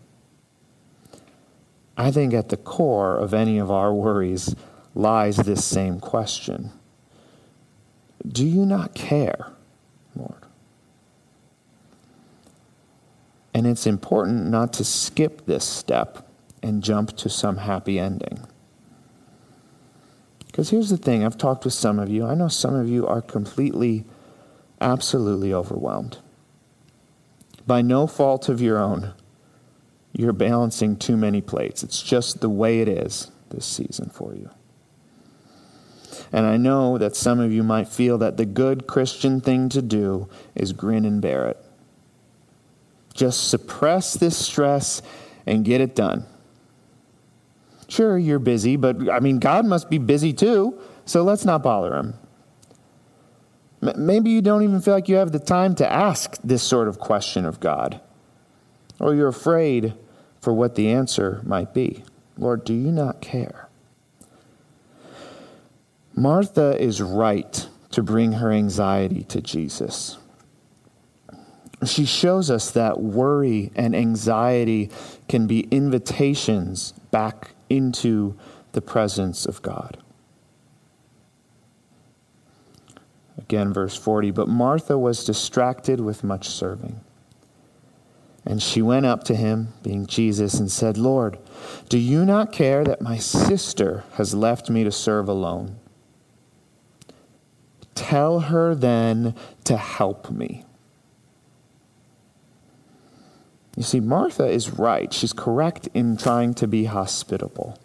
I 2.00 2.12
think 2.12 2.34
at 2.34 2.48
the 2.48 2.56
core 2.56 3.18
of 3.18 3.34
any 3.34 3.58
of 3.58 3.70
our 3.70 3.94
worries 3.94 4.56
lies 4.96 5.36
this 5.36 5.65
same 5.65 6.00
question 6.00 6.72
Do 8.25 8.48
you 8.48 8.65
not 8.65 8.96
care, 8.96 9.51
Lord? 10.15 10.46
And 13.53 13.68
it's 13.68 13.86
important 13.86 14.48
not 14.48 14.72
to 14.74 14.86
skip 14.86 15.46
this 15.46 15.65
step 15.65 16.25
and 16.63 16.82
jump 16.82 17.18
to 17.18 17.27
some 17.27 17.58
happy 17.58 18.00
ending. 18.00 18.48
Because 20.48 20.70
here's 20.70 20.89
the 20.89 20.98
thing 20.98 21.25
I've 21.25 21.38
talked 21.38 21.65
with 21.65 21.74
some 21.74 22.00
of 22.00 22.10
you. 22.10 22.25
I 22.25 22.34
know 22.34 22.48
some 22.48 22.75
of 22.75 22.88
you 22.88 23.06
are 23.08 23.22
completely, 23.22 24.06
absolutely 24.79 25.53
overwhelmed. 25.53 26.20
By 27.68 27.82
no 27.82 28.08
fault 28.08 28.48
of 28.48 28.62
your 28.62 28.77
own, 28.77 29.13
you're 30.13 30.33
balancing 30.33 30.97
too 30.97 31.17
many 31.17 31.41
plates. 31.41 31.83
It's 31.83 32.01
just 32.01 32.41
the 32.41 32.49
way 32.49 32.81
it 32.81 32.87
is 32.87 33.31
this 33.49 33.65
season 33.65 34.09
for 34.09 34.35
you. 34.35 34.49
And 36.31 36.45
I 36.45 36.57
know 36.57 36.97
that 36.97 37.15
some 37.15 37.39
of 37.39 37.51
you 37.51 37.63
might 37.63 37.87
feel 37.87 38.17
that 38.19 38.37
the 38.37 38.45
good 38.45 38.87
Christian 38.87 39.41
thing 39.41 39.69
to 39.69 39.81
do 39.81 40.29
is 40.55 40.73
grin 40.73 41.05
and 41.05 41.21
bear 41.21 41.47
it. 41.47 41.57
Just 43.13 43.49
suppress 43.49 44.13
this 44.13 44.37
stress 44.37 45.01
and 45.45 45.65
get 45.65 45.81
it 45.81 45.95
done. 45.95 46.25
Sure, 47.87 48.17
you're 48.17 48.39
busy, 48.39 48.75
but 48.75 49.09
I 49.09 49.19
mean, 49.19 49.39
God 49.39 49.65
must 49.65 49.89
be 49.89 49.97
busy 49.97 50.31
too, 50.31 50.79
so 51.05 51.23
let's 51.23 51.43
not 51.43 51.63
bother 51.63 51.95
him. 51.95 52.13
Maybe 53.81 54.29
you 54.29 54.41
don't 54.41 54.61
even 54.61 54.81
feel 54.81 54.93
like 54.93 55.09
you 55.09 55.15
have 55.15 55.31
the 55.31 55.39
time 55.39 55.73
to 55.75 55.91
ask 55.91 56.37
this 56.43 56.61
sort 56.61 56.87
of 56.87 56.99
question 56.99 57.45
of 57.45 57.59
God, 57.59 57.99
or 59.00 59.15
you're 59.15 59.27
afraid 59.27 59.94
for 60.41 60.53
what 60.53 60.75
the 60.75 60.89
answer 60.89 61.41
might 61.44 61.74
be. 61.74 62.03
Lord, 62.38 62.63
do 62.63 62.74
you 62.74 62.91
not 62.91 63.22
care? 63.22 63.70
Martha 66.15 66.82
is 66.82 67.01
right 67.01 67.68
to 67.91 68.03
bring 68.03 68.34
her 68.34 68.51
anxiety 68.51 69.24
to 69.24 69.41
Jesus. 69.41 70.18
She 71.86 72.06
shows 72.06 72.51
us 72.51 72.72
that 72.72 73.00
worry 73.00 73.72
and 73.75 73.96
anxiety 73.96 74.89
can 75.29 75.48
be 75.48 75.62
invitations 75.72 76.94
back 77.12 77.51
into 77.70 78.38
the 78.74 78.82
presence 78.82 79.46
of 79.46 79.62
God. 79.62 79.98
Again, 83.38 83.72
verse 83.72 83.96
40 83.96 84.32
But 84.32 84.50
Martha 84.50 84.98
was 84.98 85.24
distracted 85.24 86.01
with 86.01 86.24
much 86.24 86.50
serving. 86.50 87.00
And 88.46 88.62
she 88.62 88.81
went 88.81 89.05
up 89.05 89.24
to 89.25 89.36
him, 89.36 89.74
being 89.84 90.05
Jesus, 90.05 90.60
and 90.60 90.72
said, 90.72 90.98
Lord, 90.98 91.38
do 91.89 91.98
you 91.98 92.25
not 92.25 92.51
care 92.51 92.84
that 92.84 93.01
my 93.01 93.17
sister 93.17 94.03
has 94.13 94.34
left 94.34 94.69
me 94.69 94.84
to 94.84 94.91
serve 94.91 95.27
alone? 95.27 95.77
Tell 97.96 98.39
her 98.41 98.74
then 98.74 99.36
to 99.65 99.75
help 99.75 100.31
me. 100.31 100.63
You 103.75 103.84
see, 103.84 104.00
Martha 104.00 104.46
is 104.46 104.72
right. 104.72 105.13
She's 105.13 105.34
correct 105.34 105.88
in 105.93 106.17
trying 106.17 106.53
to 106.55 106.67
be 106.67 106.86
hospitable. 106.86 107.77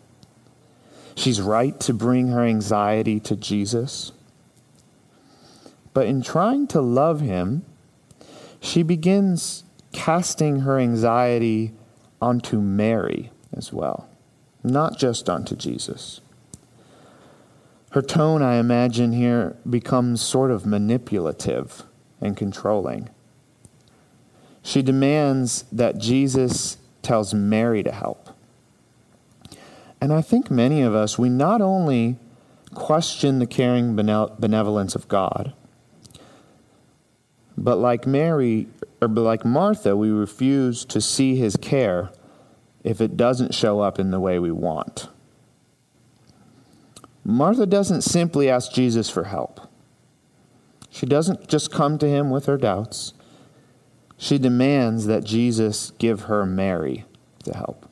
She's 1.15 1.41
right 1.41 1.79
to 1.81 1.93
bring 1.93 2.29
her 2.29 2.45
anxiety 2.45 3.21
to 3.21 3.37
Jesus. 3.37 4.13
But 5.93 6.07
in 6.07 6.23
trying 6.23 6.67
to 6.69 6.81
love 6.81 7.21
him, 7.21 7.65
she 8.61 8.83
begins 8.83 9.63
casting 9.95 10.61
her 10.61 10.79
anxiety 10.79 11.73
onto 12.21 12.61
Mary 12.61 13.31
as 13.57 13.73
well, 13.73 14.09
not 14.63 14.99
just 14.99 15.31
onto 15.31 15.57
Jesus. 15.57 16.21
Her 17.93 18.03
tone, 18.03 18.43
I 18.43 18.57
imagine, 18.57 19.13
here 19.13 19.57
becomes 19.69 20.21
sort 20.21 20.51
of 20.51 20.67
manipulative 20.67 21.85
and 22.21 22.37
controlling. 22.37 23.09
She 24.63 24.83
demands 24.83 25.65
that 25.71 25.99
Jesus 25.99 26.77
tells 27.03 27.33
Mary 27.33 27.83
to 27.85 27.93
help. 27.93 28.31
And 30.01 30.13
I 30.13 30.23
think 30.23 30.51
many 30.51 30.83
of 30.83 30.95
us, 30.95 31.19
we 31.19 31.29
not 31.29 31.63
only 31.63 32.17
question 32.75 33.39
the 33.39 33.47
caring 33.47 33.95
benevolence 33.95 34.97
of 34.97 35.07
God, 35.07 35.53
but 37.57 37.77
like 37.77 38.07
Mary, 38.07 38.69
or 39.01 39.09
like 39.09 39.45
Martha, 39.45 39.97
we 39.97 40.11
refuse 40.11 40.85
to 40.87 41.01
see 41.01 41.37
his 41.37 41.57
care 41.57 42.11
if 42.83 43.01
it 43.01 43.17
doesn't 43.17 43.55
show 43.55 43.81
up 43.81 43.99
in 43.99 44.11
the 44.11 44.21
way 44.21 44.39
we 44.39 44.51
want. 44.51 45.09
Martha 47.25 47.65
doesn't 47.65 48.03
simply 48.03 48.51
ask 48.51 48.73
Jesus 48.73 49.09
for 49.09 49.25
help. 49.25 49.69
She 50.91 51.07
doesn't 51.07 51.49
just 51.49 51.73
come 51.73 51.99
to 51.99 52.09
him 52.09 52.31
with 52.31 52.47
her 52.47 52.59
doubts. 52.59 53.15
She 54.17 54.39
demands 54.39 55.07
that 55.07 55.25
Jesus 55.25 55.91
give 55.99 56.23
her 56.23 56.45
Mary 56.45 57.05
to 57.45 57.57
help. 57.57 57.89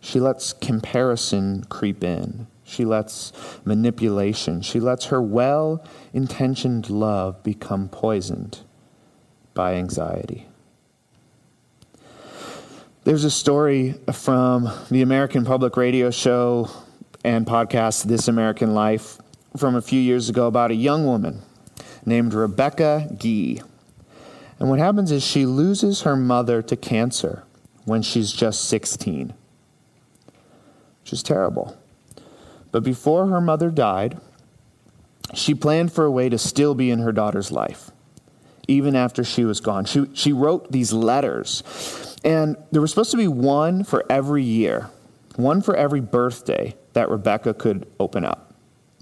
She 0.00 0.20
lets 0.20 0.52
comparison 0.52 1.64
creep 1.64 2.04
in. 2.04 2.46
She 2.72 2.86
lets 2.86 3.32
manipulation. 3.66 4.62
She 4.62 4.80
lets 4.80 5.06
her 5.06 5.20
well 5.20 5.84
intentioned 6.14 6.88
love 6.88 7.42
become 7.42 7.90
poisoned 7.90 8.60
by 9.52 9.74
anxiety. 9.74 10.46
There's 13.04 13.24
a 13.24 13.30
story 13.30 13.94
from 14.12 14.70
the 14.90 15.02
American 15.02 15.44
Public 15.44 15.76
Radio 15.76 16.10
show 16.10 16.70
and 17.22 17.44
podcast 17.44 18.04
This 18.04 18.26
American 18.26 18.72
Life 18.72 19.18
from 19.54 19.74
a 19.74 19.82
few 19.82 20.00
years 20.00 20.30
ago 20.30 20.46
about 20.46 20.70
a 20.70 20.74
young 20.74 21.04
woman 21.04 21.42
named 22.06 22.32
Rebecca 22.32 23.14
Gee. 23.18 23.60
And 24.58 24.70
what 24.70 24.78
happens 24.78 25.12
is 25.12 25.22
she 25.22 25.44
loses 25.44 26.02
her 26.02 26.16
mother 26.16 26.62
to 26.62 26.76
cancer 26.76 27.42
when 27.84 28.00
she's 28.00 28.32
just 28.32 28.64
16, 28.64 29.34
which 31.02 31.12
is 31.12 31.22
terrible. 31.22 31.76
But 32.72 32.82
before 32.82 33.28
her 33.28 33.40
mother 33.40 33.70
died, 33.70 34.18
she 35.34 35.54
planned 35.54 35.92
for 35.92 36.04
a 36.04 36.10
way 36.10 36.28
to 36.28 36.38
still 36.38 36.74
be 36.74 36.90
in 36.90 36.98
her 36.98 37.12
daughter's 37.12 37.52
life, 37.52 37.90
even 38.66 38.96
after 38.96 39.22
she 39.22 39.44
was 39.44 39.60
gone. 39.60 39.84
She, 39.84 40.06
she 40.14 40.32
wrote 40.32 40.72
these 40.72 40.92
letters, 40.92 41.62
and 42.24 42.56
there 42.72 42.82
was 42.82 42.90
supposed 42.90 43.12
to 43.12 43.16
be 43.16 43.28
one 43.28 43.84
for 43.84 44.04
every 44.10 44.42
year, 44.42 44.90
one 45.36 45.62
for 45.62 45.76
every 45.76 46.00
birthday 46.00 46.74
that 46.94 47.08
Rebecca 47.08 47.54
could 47.54 47.86
open 48.00 48.24
up, 48.24 48.52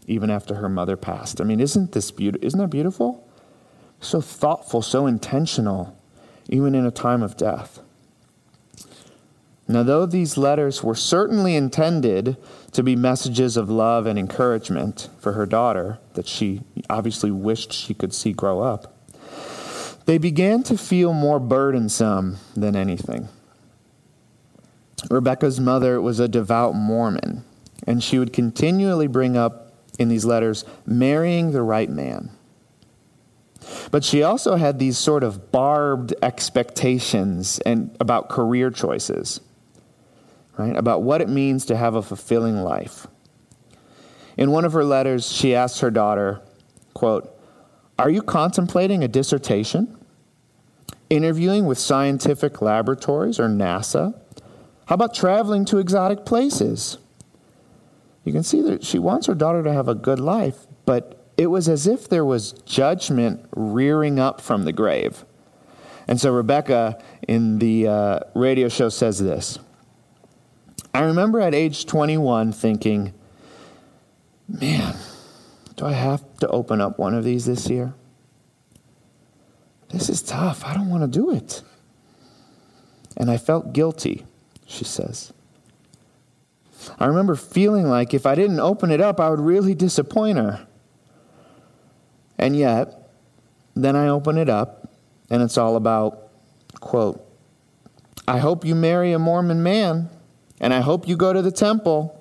even 0.06 0.30
after 0.30 0.56
her 0.56 0.68
mother 0.68 0.98
passed. 0.98 1.40
I 1.40 1.44
mean, 1.44 1.60
isn't 1.60 1.92
this 1.92 2.10
beautiful? 2.10 2.46
Isn't 2.46 2.60
that 2.60 2.68
beautiful? 2.68 3.26
so 4.00 4.20
thoughtful, 4.20 4.82
so 4.82 5.06
intentional, 5.06 5.96
even 6.48 6.74
in 6.74 6.86
a 6.86 6.90
time 6.90 7.22
of 7.22 7.36
death. 7.36 7.80
Now, 9.70 9.84
though 9.84 10.04
these 10.04 10.36
letters 10.36 10.82
were 10.82 10.96
certainly 10.96 11.54
intended 11.54 12.36
to 12.72 12.82
be 12.82 12.96
messages 12.96 13.56
of 13.56 13.70
love 13.70 14.04
and 14.04 14.18
encouragement 14.18 15.08
for 15.20 15.34
her 15.34 15.46
daughter 15.46 16.00
that 16.14 16.26
she 16.26 16.62
obviously 16.90 17.30
wished 17.30 17.72
she 17.72 17.94
could 17.94 18.12
see 18.12 18.32
grow 18.32 18.58
up, 18.58 18.92
they 20.06 20.18
began 20.18 20.64
to 20.64 20.76
feel 20.76 21.12
more 21.12 21.38
burdensome 21.38 22.38
than 22.56 22.74
anything. 22.74 23.28
Rebecca's 25.08 25.60
mother 25.60 26.00
was 26.00 26.18
a 26.18 26.26
devout 26.26 26.74
Mormon, 26.74 27.44
and 27.86 28.02
she 28.02 28.18
would 28.18 28.32
continually 28.32 29.06
bring 29.06 29.36
up 29.36 29.72
in 30.00 30.08
these 30.08 30.24
letters 30.24 30.64
marrying 30.84 31.52
the 31.52 31.62
right 31.62 31.88
man. 31.88 32.30
But 33.92 34.02
she 34.02 34.24
also 34.24 34.56
had 34.56 34.80
these 34.80 34.98
sort 34.98 35.22
of 35.22 35.52
barbed 35.52 36.12
expectations 36.22 37.60
and 37.60 37.96
about 38.00 38.28
career 38.28 38.72
choices, 38.72 39.40
right? 40.60 40.76
About 40.76 41.02
what 41.02 41.20
it 41.20 41.28
means 41.28 41.64
to 41.66 41.76
have 41.76 41.94
a 41.94 42.02
fulfilling 42.02 42.62
life. 42.62 43.06
In 44.36 44.50
one 44.50 44.64
of 44.64 44.72
her 44.74 44.84
letters, 44.84 45.30
she 45.30 45.54
asked 45.54 45.80
her 45.80 45.90
daughter, 45.90 46.40
quote, 46.94 47.34
Are 47.98 48.10
you 48.10 48.22
contemplating 48.22 49.02
a 49.02 49.08
dissertation? 49.08 49.96
Interviewing 51.08 51.66
with 51.66 51.78
scientific 51.78 52.62
laboratories 52.62 53.40
or 53.40 53.48
NASA? 53.48 54.14
How 54.86 54.94
about 54.94 55.14
traveling 55.14 55.64
to 55.66 55.78
exotic 55.78 56.24
places? 56.24 56.98
You 58.24 58.32
can 58.32 58.42
see 58.42 58.60
that 58.62 58.84
she 58.84 58.98
wants 58.98 59.26
her 59.26 59.34
daughter 59.34 59.62
to 59.62 59.72
have 59.72 59.88
a 59.88 59.94
good 59.94 60.20
life, 60.20 60.66
but 60.84 61.24
it 61.36 61.46
was 61.46 61.68
as 61.68 61.86
if 61.86 62.08
there 62.08 62.24
was 62.24 62.52
judgment 62.66 63.48
rearing 63.56 64.18
up 64.18 64.40
from 64.40 64.64
the 64.64 64.72
grave. 64.72 65.24
And 66.06 66.20
so 66.20 66.32
Rebecca 66.32 67.02
in 67.26 67.58
the 67.60 67.88
uh, 67.88 68.20
radio 68.34 68.68
show 68.68 68.88
says 68.88 69.18
this 69.18 69.58
I 70.92 71.02
remember 71.02 71.40
at 71.40 71.54
age 71.54 71.86
21 71.86 72.52
thinking, 72.52 73.14
man, 74.48 74.96
do 75.76 75.86
I 75.86 75.92
have 75.92 76.22
to 76.38 76.48
open 76.48 76.80
up 76.80 76.98
one 76.98 77.14
of 77.14 77.24
these 77.24 77.46
this 77.46 77.68
year? 77.68 77.94
This 79.90 80.08
is 80.08 80.22
tough. 80.22 80.64
I 80.64 80.74
don't 80.74 80.88
want 80.88 81.02
to 81.02 81.18
do 81.18 81.30
it. 81.30 81.62
And 83.16 83.30
I 83.30 83.36
felt 83.36 83.72
guilty, 83.72 84.24
she 84.66 84.84
says. 84.84 85.32
I 86.98 87.06
remember 87.06 87.34
feeling 87.34 87.88
like 87.88 88.14
if 88.14 88.26
I 88.26 88.34
didn't 88.34 88.60
open 88.60 88.90
it 88.90 89.00
up, 89.00 89.20
I 89.20 89.30
would 89.30 89.40
really 89.40 89.74
disappoint 89.74 90.38
her. 90.38 90.66
And 92.38 92.56
yet, 92.56 93.10
then 93.74 93.96
I 93.96 94.08
open 94.08 94.38
it 94.38 94.48
up, 94.48 94.90
and 95.28 95.42
it's 95.42 95.58
all 95.58 95.76
about, 95.76 96.28
quote, 96.80 97.24
I 98.26 98.38
hope 98.38 98.64
you 98.64 98.74
marry 98.74 99.12
a 99.12 99.18
Mormon 99.18 99.62
man, 99.62 100.08
and 100.60 100.74
I 100.74 100.80
hope 100.80 101.08
you 101.08 101.16
go 101.16 101.32
to 101.32 101.42
the 101.42 101.50
temple. 101.50 102.16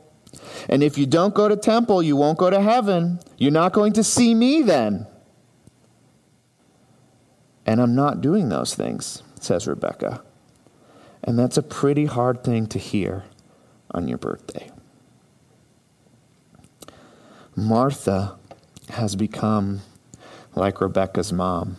And 0.69 0.81
if 0.81 0.97
you 0.97 1.05
don't 1.05 1.33
go 1.33 1.47
to 1.47 1.55
temple, 1.55 2.01
you 2.01 2.15
won't 2.15 2.37
go 2.37 2.49
to 2.49 2.61
heaven. 2.61 3.19
You're 3.37 3.51
not 3.51 3.73
going 3.73 3.93
to 3.93 4.03
see 4.03 4.33
me 4.33 4.61
then. 4.61 5.07
And 7.65 7.81
I'm 7.81 7.95
not 7.95 8.21
doing 8.21 8.49
those 8.49 8.73
things, 8.73 9.21
says 9.39 9.67
Rebecca. 9.67 10.23
And 11.23 11.37
that's 11.37 11.57
a 11.57 11.61
pretty 11.61 12.05
hard 12.05 12.43
thing 12.43 12.67
to 12.67 12.79
hear 12.79 13.25
on 13.91 14.07
your 14.07 14.17
birthday. 14.17 14.71
Martha 17.55 18.37
has 18.89 19.15
become 19.15 19.81
like 20.55 20.81
Rebecca's 20.81 21.33
mom. 21.33 21.77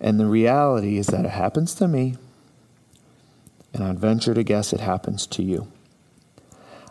And 0.00 0.18
the 0.18 0.26
reality 0.26 0.96
is 0.96 1.08
that 1.08 1.24
it 1.24 1.30
happens 1.30 1.74
to 1.74 1.88
me, 1.88 2.16
and 3.72 3.84
I'd 3.84 3.98
venture 3.98 4.34
to 4.34 4.42
guess 4.42 4.72
it 4.72 4.80
happens 4.80 5.26
to 5.28 5.42
you. 5.42 5.70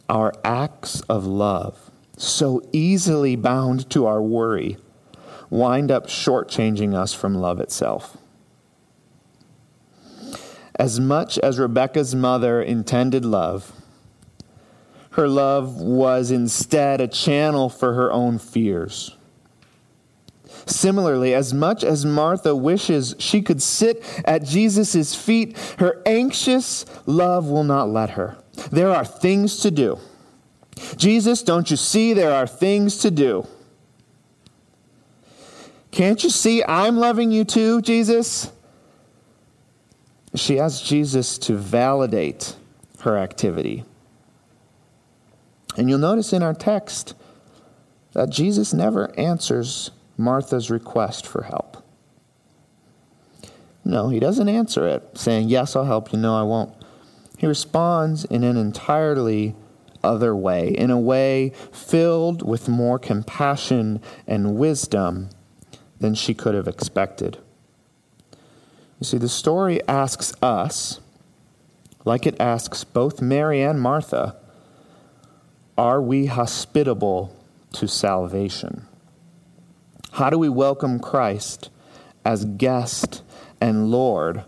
Our 0.08 0.34
acts 0.44 1.02
of 1.02 1.26
love, 1.26 1.92
so 2.18 2.62
easily 2.72 3.36
bound 3.36 3.89
to 3.92 4.06
our 4.06 4.22
worry, 4.22 4.78
wind 5.50 5.92
up 5.92 6.08
shortchanging 6.08 6.94
us 6.96 7.13
from 7.13 7.36
love 7.36 7.60
itself. 7.60 8.18
As 10.76 11.00
much 11.00 11.38
as 11.39 11.60
Rebecca's 11.60 12.15
mother 12.15 12.62
intended 12.62 13.26
love, 13.26 13.74
her 15.12 15.28
love 15.28 15.76
was 15.82 16.32
instead 16.32 17.02
a 17.02 17.08
channel 17.08 17.70
for 17.70 17.94
her 17.94 18.12
own 18.12 18.38
fears. 18.38 19.18
Similarly, 20.65 21.34
as 21.34 21.54
much 21.54 21.84
as 21.84 22.06
Martha 22.06 22.56
wishes 22.56 23.15
she 23.19 23.41
could 23.41 23.62
sit 23.62 24.04
at 24.26 24.43
Jesus' 24.43 25.15
feet, 25.15 25.58
her 25.80 26.02
anxious 26.06 26.86
love 27.06 27.48
will 27.48 27.63
not 27.63 27.89
let 27.89 28.12
her. 28.12 28.38
There 28.72 28.89
are 28.89 29.06
things 29.06 29.58
to 29.62 29.72
do. 29.72 30.00
Jesus, 30.95 31.43
don't 31.43 31.69
you 31.69 31.78
see 31.78 32.13
there 32.13 32.34
are 32.34 32.48
things 32.48 32.98
to 33.00 33.12
do? 33.12 33.48
Can't 35.91 36.24
you 36.24 36.30
see 36.30 36.63
I'm 36.63 36.98
loving 36.98 37.32
you 37.32 37.43
too, 37.43 37.82
Jesus? 37.82 38.52
She 40.36 40.60
asks 40.60 40.88
Jesus 40.88 41.38
to 41.39 41.56
validate 41.56 42.56
her 43.02 43.17
activity. 43.17 43.84
And 45.76 45.89
you'll 45.89 46.00
notice 46.00 46.34
in 46.34 46.43
our 46.43 46.54
text 46.54 47.15
that 48.13 48.30
Jesus 48.30 48.74
never 48.74 49.17
answers 49.19 49.91
Martha's 50.19 50.69
request 50.69 51.25
for 51.25 51.43
help. 51.43 51.82
No, 53.86 54.10
he 54.10 54.19
doesn't 54.19 54.49
answer 54.49 54.88
it 54.88 55.17
saying, 55.17 55.47
Yes, 55.49 55.75
I'll 55.75 55.86
help 55.86 56.12
you. 56.12 56.19
No, 56.19 56.36
I 56.36 56.43
won't. 56.43 56.73
He 57.38 57.47
responds 57.47 58.25
in 58.25 58.43
an 58.43 58.58
entirely 58.58 59.55
other 60.03 60.36
way, 60.36 60.69
in 60.69 60.91
a 60.91 60.99
way 60.99 61.53
filled 61.71 62.45
with 62.45 62.67
more 62.67 62.99
compassion 62.99 64.01
and 64.27 64.58
wisdom 64.58 65.29
than 65.99 66.15
she 66.15 66.34
could 66.34 66.53
have 66.53 66.67
expected. 66.67 67.38
You 68.99 69.05
see, 69.05 69.17
the 69.17 69.29
story 69.29 69.79
asks 69.88 70.34
us, 70.41 70.99
like 72.03 72.27
it 72.27 72.39
asks 72.41 72.84
both 72.84 73.21
Mary 73.21 73.62
and 73.62 73.79
Martha, 73.79 74.36
are 75.77 76.01
we 76.01 76.25
hospitable 76.25 77.34
to 77.71 77.88
salvation? 77.88 78.86
How 80.12 80.30
do 80.30 80.38
we 80.38 80.50
welcome 80.50 81.00
Christ 81.00 81.69
as 82.26 82.43
guest 82.43 83.24
and 83.62 83.91
Lord 83.91 84.43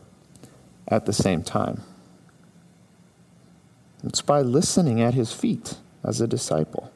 at 0.87 1.05
the 1.05 1.13
same 1.13 1.43
time? 1.43 1.83
It's 4.03 4.21
by 4.21 4.41
listening 4.41 5.01
at 5.01 5.13
his 5.13 5.31
feet 5.31 5.77
as 6.03 6.19
a 6.19 6.27
disciple. 6.27 6.91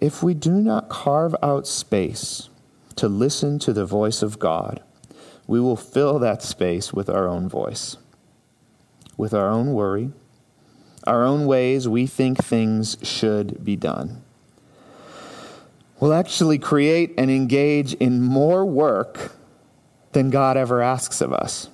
If 0.00 0.22
we 0.22 0.34
do 0.34 0.52
not 0.52 0.88
carve 0.88 1.34
out 1.42 1.66
space 1.66 2.48
to 2.96 3.08
listen 3.08 3.58
to 3.60 3.72
the 3.72 3.86
voice 3.86 4.22
of 4.22 4.38
God, 4.38 4.82
we 5.46 5.58
will 5.58 5.76
fill 5.76 6.18
that 6.18 6.42
space 6.42 6.92
with 6.92 7.08
our 7.08 7.26
own 7.26 7.48
voice, 7.48 7.96
with 9.16 9.32
our 9.32 9.48
own 9.48 9.72
worry, 9.72 10.12
our 11.04 11.24
own 11.24 11.46
ways 11.46 11.88
we 11.88 12.06
think 12.06 12.44
things 12.44 12.96
should 13.02 13.64
be 13.64 13.74
done. 13.74 14.21
We'll 16.02 16.14
actually 16.14 16.58
create 16.58 17.14
and 17.16 17.30
engage 17.30 17.94
in 17.94 18.20
more 18.20 18.66
work 18.66 19.36
than 20.10 20.30
God 20.30 20.56
ever 20.56 20.82
asks 20.82 21.20
of 21.20 21.32
us. 21.32 21.68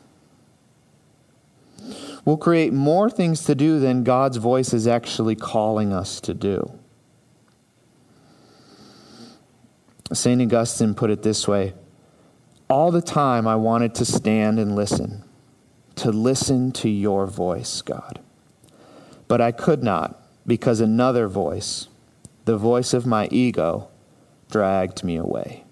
We'll 2.26 2.36
create 2.36 2.74
more 2.74 3.08
things 3.08 3.44
to 3.44 3.54
do 3.54 3.80
than 3.80 4.04
God's 4.04 4.36
voice 4.36 4.74
is 4.74 4.86
actually 4.86 5.34
calling 5.34 5.94
us 5.94 6.20
to 6.20 6.34
do. 6.34 6.78
St. 10.12 10.42
Augustine 10.42 10.94
put 10.94 11.08
it 11.08 11.22
this 11.22 11.48
way 11.48 11.72
All 12.68 12.90
the 12.90 13.00
time 13.00 13.48
I 13.48 13.56
wanted 13.56 13.94
to 13.94 14.04
stand 14.04 14.58
and 14.58 14.76
listen, 14.76 15.24
to 15.94 16.12
listen 16.12 16.70
to 16.72 16.90
your 16.90 17.26
voice, 17.26 17.80
God. 17.80 18.20
But 19.26 19.40
I 19.40 19.52
could 19.52 19.82
not 19.82 20.22
because 20.46 20.80
another 20.80 21.28
voice, 21.28 21.88
the 22.44 22.58
voice 22.58 22.92
of 22.92 23.06
my 23.06 23.26
ego, 23.30 23.88
dragged 24.50 25.04
me 25.04 25.16
away. 25.16 25.64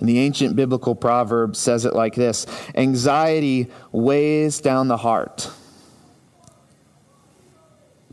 And 0.00 0.08
the 0.08 0.18
ancient 0.18 0.56
biblical 0.56 0.94
proverb 0.94 1.56
says 1.56 1.84
it 1.84 1.94
like 1.94 2.14
this 2.14 2.46
Anxiety 2.74 3.70
weighs 3.92 4.60
down 4.60 4.88
the 4.88 4.96
heart, 4.96 5.50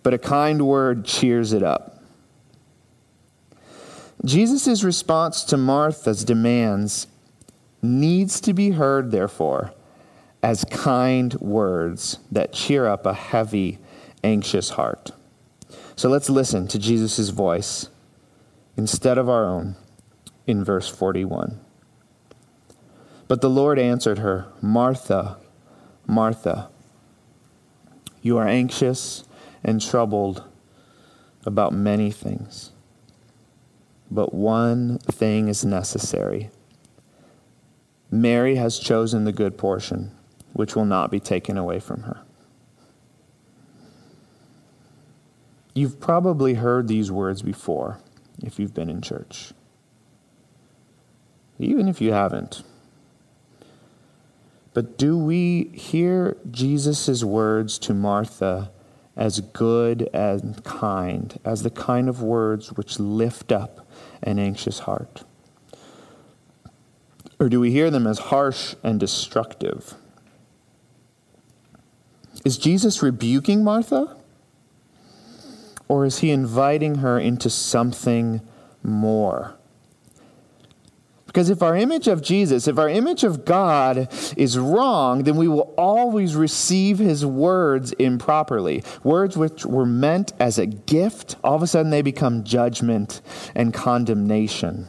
but 0.03 0.13
a 0.13 0.17
kind 0.17 0.65
word 0.65 1.05
cheers 1.05 1.53
it 1.53 1.63
up. 1.63 2.03
Jesus' 4.23 4.83
response 4.83 5.43
to 5.45 5.57
Martha's 5.57 6.23
demands 6.23 7.07
needs 7.81 8.39
to 8.41 8.53
be 8.53 8.71
heard, 8.71 9.11
therefore, 9.11 9.73
as 10.43 10.63
kind 10.65 11.33
words 11.35 12.19
that 12.31 12.53
cheer 12.53 12.85
up 12.85 13.05
a 13.05 13.13
heavy, 13.13 13.79
anxious 14.23 14.71
heart. 14.71 15.11
So 15.95 16.09
let's 16.09 16.29
listen 16.29 16.67
to 16.67 16.79
Jesus' 16.79 17.29
voice 17.29 17.89
instead 18.81 19.19
of 19.19 19.29
our 19.29 19.45
own 19.45 19.75
in 20.47 20.63
verse 20.63 20.89
41. 20.89 21.59
But 23.27 23.41
the 23.41 23.49
Lord 23.49 23.77
answered 23.77 24.17
her, 24.17 24.47
Martha, 24.59 25.37
Martha, 26.07 26.67
you 28.23 28.39
are 28.39 28.47
anxious 28.47 29.23
and 29.63 29.79
troubled 29.79 30.43
about 31.45 31.73
many 31.73 32.09
things, 32.09 32.71
but 34.09 34.33
one 34.33 34.97
thing 34.97 35.47
is 35.47 35.63
necessary. 35.63 36.49
Mary 38.09 38.55
has 38.55 38.79
chosen 38.79 39.25
the 39.25 39.31
good 39.31 39.59
portion 39.59 40.09
which 40.53 40.75
will 40.75 40.85
not 40.85 41.11
be 41.11 41.19
taken 41.19 41.55
away 41.55 41.79
from 41.79 42.01
her. 42.01 42.23
You've 45.75 45.99
probably 45.99 46.55
heard 46.55 46.87
these 46.87 47.11
words 47.11 47.43
before 47.43 47.99
if 48.41 48.59
you've 48.59 48.73
been 48.73 48.89
in 48.89 49.01
church. 49.01 49.53
Even 51.59 51.87
if 51.87 52.01
you 52.01 52.11
haven't. 52.11 52.63
But 54.73 54.97
do 54.97 55.17
we 55.17 55.65
hear 55.73 56.37
Jesus' 56.49 57.23
words 57.23 57.77
to 57.79 57.93
Martha 57.93 58.71
as 59.17 59.41
good 59.41 60.09
and 60.13 60.63
kind, 60.63 61.37
as 61.43 61.63
the 61.63 61.69
kind 61.69 62.07
of 62.07 62.23
words 62.23 62.71
which 62.73 62.99
lift 62.99 63.51
up 63.51 63.87
an 64.23 64.39
anxious 64.39 64.79
heart? 64.79 65.23
Or 67.39 67.49
do 67.49 67.59
we 67.59 67.71
hear 67.71 67.89
them 67.89 68.07
as 68.07 68.19
harsh 68.19 68.75
and 68.83 68.99
destructive? 68.99 69.95
Is 72.45 72.57
Jesus 72.57 73.03
rebuking 73.03 73.63
Martha? 73.63 74.15
Or 75.91 76.05
is 76.05 76.19
he 76.19 76.31
inviting 76.31 76.99
her 76.99 77.19
into 77.19 77.49
something 77.49 78.39
more? 78.81 79.55
Because 81.25 81.49
if 81.49 81.61
our 81.61 81.75
image 81.75 82.07
of 82.07 82.21
Jesus, 82.21 82.65
if 82.65 82.79
our 82.79 82.87
image 82.87 83.25
of 83.25 83.43
God 83.43 84.07
is 84.37 84.57
wrong, 84.57 85.23
then 85.23 85.35
we 85.35 85.49
will 85.49 85.73
always 85.77 86.33
receive 86.33 86.97
his 86.97 87.25
words 87.25 87.91
improperly. 87.91 88.85
Words 89.03 89.35
which 89.35 89.65
were 89.65 89.85
meant 89.85 90.31
as 90.39 90.57
a 90.57 90.65
gift, 90.65 91.35
all 91.43 91.55
of 91.55 91.61
a 91.61 91.67
sudden 91.67 91.91
they 91.91 92.01
become 92.01 92.45
judgment 92.45 93.19
and 93.53 93.73
condemnation. 93.73 94.87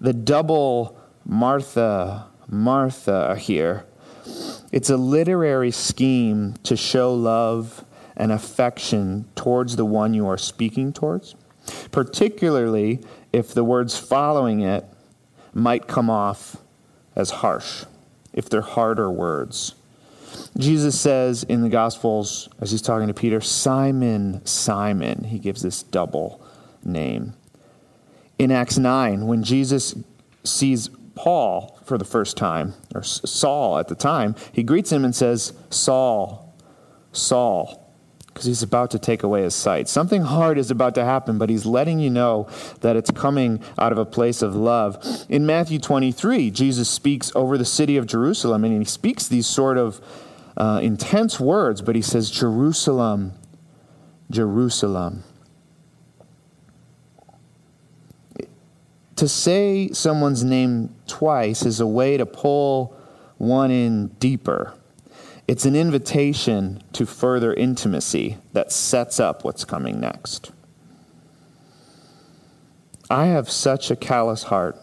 The 0.00 0.14
double 0.14 0.98
Martha, 1.26 2.28
Martha 2.48 3.36
here, 3.36 3.84
it's 4.72 4.88
a 4.88 4.96
literary 4.96 5.70
scheme 5.70 6.54
to 6.62 6.76
show 6.76 7.12
love 7.12 7.84
and 8.16 8.32
affection 8.32 9.26
towards 9.34 9.76
the 9.76 9.84
one 9.84 10.14
you 10.14 10.26
are 10.26 10.38
speaking 10.38 10.92
towards, 10.92 11.34
particularly 11.90 13.00
if 13.32 13.52
the 13.52 13.64
words 13.64 13.98
following 13.98 14.60
it 14.60 14.84
might 15.52 15.86
come 15.86 16.10
off 16.10 16.56
as 17.14 17.30
harsh, 17.30 17.84
if 18.32 18.48
they're 18.48 18.60
harder 18.60 19.10
words. 19.10 19.74
Jesus 20.58 20.98
says 21.00 21.44
in 21.44 21.62
the 21.62 21.68
Gospels, 21.68 22.48
as 22.60 22.70
he's 22.70 22.82
talking 22.82 23.08
to 23.08 23.14
Peter, 23.14 23.40
Simon, 23.40 24.44
Simon. 24.44 25.24
He 25.24 25.38
gives 25.38 25.62
this 25.62 25.82
double 25.82 26.44
name. 26.84 27.34
In 28.38 28.50
Acts 28.50 28.76
9, 28.76 29.26
when 29.26 29.42
Jesus 29.42 29.94
sees 30.44 30.90
Paul 31.14 31.78
for 31.84 31.96
the 31.96 32.04
first 32.04 32.36
time, 32.36 32.74
or 32.94 33.02
Saul 33.02 33.78
at 33.78 33.88
the 33.88 33.94
time, 33.94 34.34
he 34.52 34.62
greets 34.62 34.92
him 34.92 35.04
and 35.04 35.14
says, 35.14 35.54
Saul, 35.70 36.54
Saul 37.12 37.85
because 38.36 38.44
he's 38.44 38.62
about 38.62 38.90
to 38.90 38.98
take 38.98 39.22
away 39.22 39.44
his 39.44 39.54
sight. 39.54 39.88
Something 39.88 40.20
hard 40.20 40.58
is 40.58 40.70
about 40.70 40.94
to 40.96 41.04
happen, 41.06 41.38
but 41.38 41.48
he's 41.48 41.64
letting 41.64 41.98
you 41.98 42.10
know 42.10 42.46
that 42.82 42.94
it's 42.94 43.10
coming 43.10 43.62
out 43.78 43.92
of 43.92 43.98
a 43.98 44.04
place 44.04 44.42
of 44.42 44.54
love. 44.54 45.02
In 45.30 45.46
Matthew 45.46 45.78
23, 45.78 46.50
Jesus 46.50 46.86
speaks 46.86 47.32
over 47.34 47.56
the 47.56 47.64
city 47.64 47.96
of 47.96 48.06
Jerusalem, 48.06 48.62
and 48.62 48.78
he 48.78 48.84
speaks 48.84 49.26
these 49.26 49.46
sort 49.46 49.78
of 49.78 50.02
uh, 50.54 50.80
intense 50.82 51.40
words, 51.40 51.80
but 51.80 51.96
he 51.96 52.02
says, 52.02 52.30
Jerusalem, 52.30 53.32
Jerusalem. 54.30 55.24
To 59.16 59.28
say 59.28 59.88
someone's 59.92 60.44
name 60.44 60.94
twice 61.06 61.64
is 61.64 61.80
a 61.80 61.86
way 61.86 62.18
to 62.18 62.26
pull 62.26 62.94
one 63.38 63.70
in 63.70 64.08
deeper. 64.18 64.74
It's 65.48 65.64
an 65.64 65.76
invitation 65.76 66.82
to 66.92 67.06
further 67.06 67.54
intimacy 67.54 68.38
that 68.52 68.72
sets 68.72 69.20
up 69.20 69.44
what's 69.44 69.64
coming 69.64 70.00
next. 70.00 70.50
I 73.08 73.26
have 73.26 73.48
such 73.48 73.90
a 73.90 73.96
callous 73.96 74.44
heart 74.44 74.76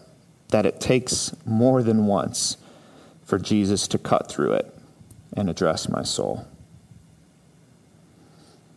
that 0.48 0.64
it 0.64 0.80
takes 0.80 1.34
more 1.44 1.82
than 1.82 2.06
once 2.06 2.56
for 3.24 3.38
Jesus 3.38 3.86
to 3.88 3.98
cut 3.98 4.30
through 4.30 4.52
it 4.52 4.74
and 5.36 5.50
address 5.50 5.88
my 5.88 6.02
soul. 6.02 6.46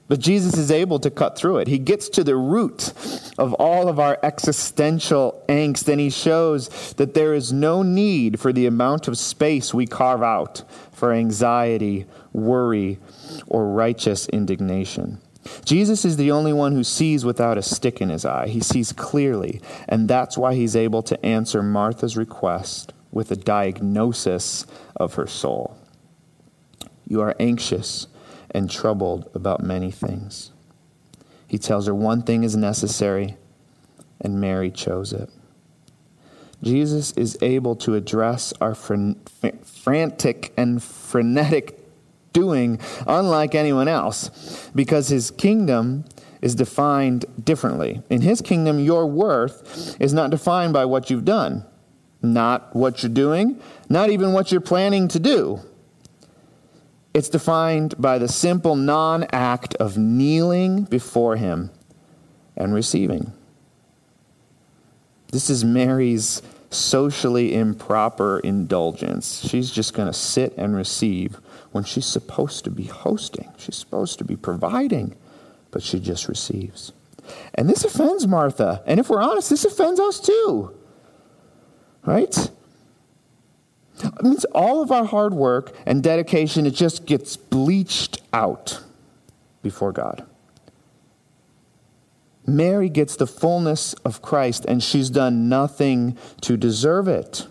But 0.07 0.19
Jesus 0.19 0.57
is 0.57 0.71
able 0.71 0.99
to 0.99 1.11
cut 1.11 1.37
through 1.37 1.57
it. 1.57 1.67
He 1.67 1.79
gets 1.79 2.07
to 2.09 2.23
the 2.23 2.37
root 2.37 2.93
of 3.37 3.53
all 3.55 3.89
of 3.89 3.99
our 3.99 4.17
existential 4.23 5.43
angst, 5.49 5.87
and 5.89 5.99
he 5.99 6.09
shows 6.09 6.93
that 6.93 7.13
there 7.13 7.33
is 7.33 7.51
no 7.51 7.83
need 7.83 8.39
for 8.39 8.53
the 8.53 8.65
amount 8.65 9.07
of 9.07 9.17
space 9.17 9.73
we 9.73 9.85
carve 9.85 10.23
out 10.23 10.63
for 10.93 11.11
anxiety, 11.11 12.05
worry, 12.31 12.99
or 13.47 13.67
righteous 13.67 14.27
indignation. 14.29 15.19
Jesus 15.65 16.05
is 16.05 16.17
the 16.17 16.31
only 16.31 16.53
one 16.53 16.71
who 16.71 16.83
sees 16.83 17.25
without 17.25 17.57
a 17.57 17.61
stick 17.61 18.01
in 18.01 18.09
his 18.09 18.25
eye. 18.25 18.47
He 18.47 18.61
sees 18.61 18.93
clearly, 18.93 19.61
and 19.87 20.07
that's 20.07 20.37
why 20.37 20.55
he's 20.55 20.75
able 20.75 21.03
to 21.03 21.25
answer 21.25 21.61
Martha's 21.61 22.17
request 22.17 22.93
with 23.11 23.31
a 23.31 23.35
diagnosis 23.35 24.65
of 24.95 25.15
her 25.15 25.27
soul. 25.27 25.77
You 27.07 27.21
are 27.21 27.35
anxious 27.39 28.07
and 28.51 28.69
troubled 28.69 29.29
about 29.33 29.61
many 29.61 29.91
things. 29.91 30.51
He 31.47 31.57
tells 31.57 31.87
her 31.87 31.95
one 31.95 32.23
thing 32.23 32.43
is 32.43 32.55
necessary, 32.55 33.37
and 34.19 34.41
Mary 34.41 34.69
chose 34.71 35.13
it. 35.13 35.29
Jesus 36.63 37.11
is 37.11 37.37
able 37.41 37.75
to 37.77 37.95
address 37.95 38.51
our 38.59 38.73
frantic 38.73 40.53
and 40.57 40.81
frenetic 40.81 41.79
doing 42.33 42.79
unlike 43.05 43.55
anyone 43.55 43.87
else 43.87 44.69
because 44.75 45.07
his 45.09 45.31
kingdom 45.31 46.03
is 46.41 46.55
defined 46.55 47.25
differently. 47.43 48.01
In 48.09 48.21
his 48.21 48.41
kingdom, 48.41 48.79
your 48.79 49.05
worth 49.05 49.95
is 49.99 50.13
not 50.13 50.31
defined 50.31 50.73
by 50.73 50.85
what 50.85 51.09
you've 51.09 51.25
done, 51.25 51.65
not 52.21 52.75
what 52.75 53.01
you're 53.03 53.11
doing, 53.11 53.61
not 53.87 54.09
even 54.09 54.33
what 54.33 54.51
you're 54.51 54.61
planning 54.61 55.07
to 55.09 55.19
do. 55.19 55.59
It's 57.17 57.29
defined 57.29 57.95
by 57.97 58.19
the 58.19 58.27
simple 58.27 58.75
non 58.75 59.25
act 59.31 59.73
of 59.77 59.97
kneeling 59.97 60.83
before 60.83 61.35
Him 61.35 61.71
and 62.55 62.75
receiving. 62.75 63.33
This 65.31 65.49
is 65.49 65.65
Mary's 65.65 66.43
socially 66.69 67.55
improper 67.55 68.37
indulgence. 68.37 69.39
She's 69.49 69.71
just 69.71 69.95
going 69.95 70.05
to 70.05 70.13
sit 70.13 70.55
and 70.57 70.75
receive 70.75 71.39
when 71.71 71.83
she's 71.83 72.05
supposed 72.05 72.63
to 72.65 72.69
be 72.69 72.83
hosting, 72.83 73.51
she's 73.57 73.77
supposed 73.77 74.19
to 74.19 74.23
be 74.23 74.35
providing, 74.35 75.15
but 75.71 75.81
she 75.81 75.99
just 75.99 76.27
receives. 76.27 76.93
And 77.55 77.67
this 77.67 77.83
offends 77.83 78.27
Martha. 78.27 78.83
And 78.85 78.99
if 78.99 79.09
we're 79.09 79.23
honest, 79.23 79.49
this 79.49 79.65
offends 79.65 79.99
us 79.99 80.19
too. 80.19 80.71
Right? 82.05 82.51
It 84.03 84.23
means 84.23 84.45
all 84.45 84.81
of 84.81 84.91
our 84.91 85.05
hard 85.05 85.33
work 85.33 85.75
and 85.85 86.03
dedication, 86.03 86.65
it 86.65 86.71
just 86.71 87.05
gets 87.05 87.35
bleached 87.35 88.21
out 88.31 88.81
before 89.61 89.91
God. 89.91 90.25
Mary 92.45 92.87
gets 92.87 93.15
the 93.17 93.27
fullness 93.27 93.93
of 94.05 94.21
Christ, 94.21 94.65
and 94.65 94.81
she's 94.81 95.09
done 95.09 95.49
nothing 95.49 96.17
to 96.41 96.55
deserve 96.55 97.07
it. 97.07 97.47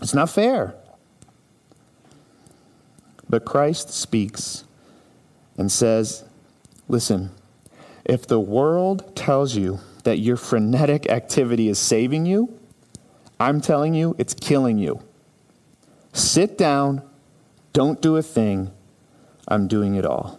It's 0.00 0.14
not 0.14 0.30
fair. 0.30 0.74
But 3.28 3.44
Christ 3.44 3.90
speaks 3.90 4.64
and 5.58 5.70
says, 5.70 6.24
Listen, 6.88 7.30
if 8.04 8.26
the 8.26 8.40
world 8.40 9.14
tells 9.14 9.54
you 9.54 9.80
that 10.04 10.18
your 10.18 10.36
frenetic 10.36 11.08
activity 11.08 11.68
is 11.68 11.78
saving 11.78 12.26
you, 12.26 12.58
I'm 13.40 13.62
telling 13.62 13.94
you, 13.94 14.14
it's 14.18 14.34
killing 14.34 14.76
you. 14.76 15.00
Sit 16.12 16.58
down, 16.58 17.02
don't 17.72 18.02
do 18.02 18.16
a 18.16 18.22
thing. 18.22 18.70
I'm 19.48 19.66
doing 19.66 19.94
it 19.94 20.04
all. 20.04 20.38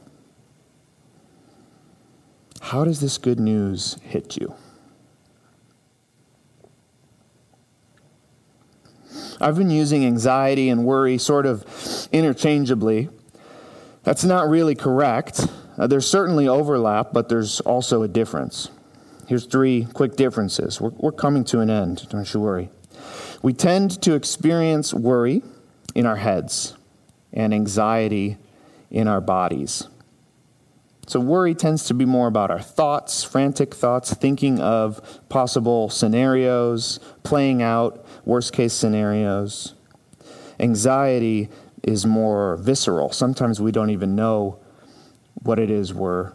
How 2.61 2.83
does 2.83 2.99
this 3.01 3.17
good 3.17 3.39
news 3.39 3.97
hit 4.03 4.37
you? 4.37 4.53
I've 9.41 9.57
been 9.57 9.71
using 9.71 10.05
anxiety 10.05 10.69
and 10.69 10.85
worry 10.85 11.17
sort 11.17 11.47
of 11.47 11.65
interchangeably. 12.11 13.09
That's 14.03 14.23
not 14.23 14.47
really 14.47 14.75
correct. 14.75 15.47
Uh, 15.77 15.87
there's 15.87 16.07
certainly 16.07 16.47
overlap, 16.47 17.11
but 17.11 17.29
there's 17.29 17.59
also 17.61 18.03
a 18.03 18.07
difference. 18.07 18.69
Here's 19.27 19.47
three 19.47 19.87
quick 19.93 20.15
differences. 20.15 20.79
We're, 20.79 20.91
we're 20.91 21.11
coming 21.11 21.43
to 21.45 21.61
an 21.61 21.71
end, 21.71 22.07
don't 22.09 22.31
you 22.31 22.39
worry. 22.39 22.69
We 23.41 23.53
tend 23.53 24.01
to 24.03 24.13
experience 24.13 24.93
worry 24.93 25.41
in 25.95 26.05
our 26.05 26.17
heads 26.17 26.75
and 27.33 27.53
anxiety 27.53 28.37
in 28.89 29.07
our 29.07 29.21
bodies. 29.21 29.87
So, 31.07 31.19
worry 31.19 31.55
tends 31.55 31.85
to 31.85 31.93
be 31.93 32.05
more 32.05 32.27
about 32.27 32.51
our 32.51 32.61
thoughts, 32.61 33.23
frantic 33.23 33.73
thoughts, 33.73 34.13
thinking 34.13 34.59
of 34.59 35.19
possible 35.27 35.89
scenarios, 35.89 36.99
playing 37.23 37.61
out 37.61 38.05
worst 38.23 38.53
case 38.53 38.73
scenarios. 38.73 39.73
Anxiety 40.59 41.49
is 41.83 42.05
more 42.05 42.55
visceral. 42.57 43.11
Sometimes 43.11 43.59
we 43.59 43.71
don't 43.71 43.89
even 43.89 44.15
know 44.15 44.59
what 45.41 45.57
it 45.57 45.71
is 45.71 45.93
we're, 45.93 46.33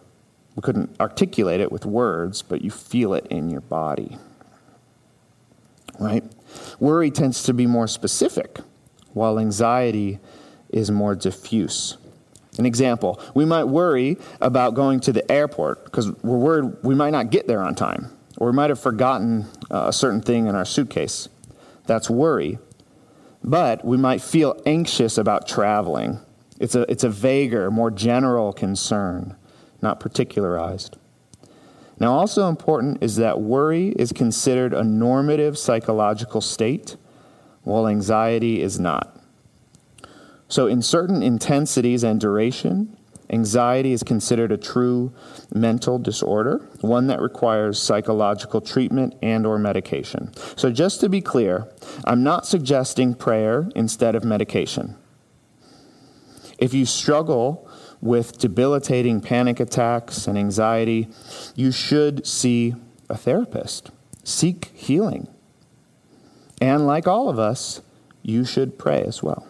we 0.57 0.63
couldn't 0.63 0.95
articulate 1.01 1.61
it 1.61 1.71
with 1.71 1.87
words, 1.87 2.43
but 2.43 2.63
you 2.63 2.71
feel 2.71 3.15
it 3.15 3.27
in 3.29 3.49
your 3.49 3.61
body. 3.61 4.19
Right? 5.99 6.25
Worry 6.81 7.11
tends 7.11 7.43
to 7.45 7.55
be 7.55 7.67
more 7.67 7.89
specific, 7.89 8.59
while 9.13 9.39
anxiety 9.39 10.19
is 10.71 10.91
more 10.91 11.15
diffuse. 11.15 11.97
An 12.59 12.67
example, 12.67 13.21
we 13.35 13.45
might 13.45 13.65
worry 13.65 14.17
about 14.41 14.75
going 14.75 15.01
to 15.01 15.13
the 15.13 15.31
airport 15.31 15.85
because 15.85 16.11
we're 16.23 16.39
worried 16.39 16.77
we 16.83 16.95
might 16.95 17.11
not 17.11 17.31
get 17.31 17.47
there 17.47 17.63
on 17.63 17.75
time, 17.75 18.11
or 18.39 18.51
we 18.51 18.57
might 18.57 18.71
have 18.71 18.81
forgotten 18.81 19.47
uh, 19.71 19.87
a 19.89 19.93
certain 19.93 20.23
thing 20.23 20.47
in 20.47 20.55
our 20.55 20.65
suitcase. 20.65 21.29
That's 21.87 22.09
worry. 22.11 22.59
But 23.45 23.85
we 23.85 23.97
might 23.97 24.23
feel 24.23 24.61
anxious 24.67 25.19
about 25.19 25.47
traveling. 25.47 26.19
It's 26.59 26.75
a, 26.75 26.91
it's 26.91 27.05
a 27.05 27.11
vaguer, 27.11 27.71
more 27.71 27.91
general 27.91 28.53
concern, 28.53 29.37
not 29.83 30.01
particularized. 30.01 30.97
Now, 31.99 32.13
also 32.13 32.49
important 32.49 33.03
is 33.03 33.17
that 33.17 33.41
worry 33.41 33.89
is 33.91 34.13
considered 34.13 34.75
a 34.75 34.85
normative 34.85 35.57
psychological 35.57 36.41
state, 36.41 36.97
while 37.63 37.89
anxiety 37.89 38.61
is 38.61 38.79
not. 38.79 39.19
So, 40.49 40.67
in 40.67 40.83
certain 40.83 41.23
intensities 41.23 42.05
and 42.05 42.21
duration, 42.21 42.97
anxiety 43.31 43.93
is 43.93 44.03
considered 44.03 44.53
a 44.53 44.57
true 44.57 45.13
mental 45.53 45.99
disorder, 45.99 46.69
one 46.81 47.07
that 47.09 47.21
requires 47.21 47.83
psychological 47.83 48.61
treatment 48.61 49.15
and 49.23 49.47
or 49.47 49.59
medication. 49.59 50.33
So, 50.55 50.71
just 50.71 51.01
to 51.01 51.09
be 51.09 51.23
clear, 51.23 51.67
I'm 52.05 52.23
not 52.23 52.47
suggesting 52.47 53.15
prayer 53.15 53.69
instead 53.75 54.15
of 54.15 54.23
medication. 54.23 54.97
If 56.59 56.73
you 56.73 56.87
struggle 56.87 57.66
with 58.01 58.39
debilitating 58.39 59.21
panic 59.21 59.61
attacks 59.61 60.27
and 60.27 60.37
anxiety, 60.37 61.09
you 61.55 61.71
should 61.73 62.27
see 62.27 62.75
a 63.09 63.17
therapist. 63.17 63.91
Seek 64.25 64.73
healing. 64.75 65.29
And 66.61 66.87
like 66.87 67.07
all 67.07 67.29
of 67.29 67.39
us, 67.39 67.81
you 68.23 68.45
should 68.45 68.79
pray 68.79 69.03
as 69.03 69.23
well. 69.23 69.47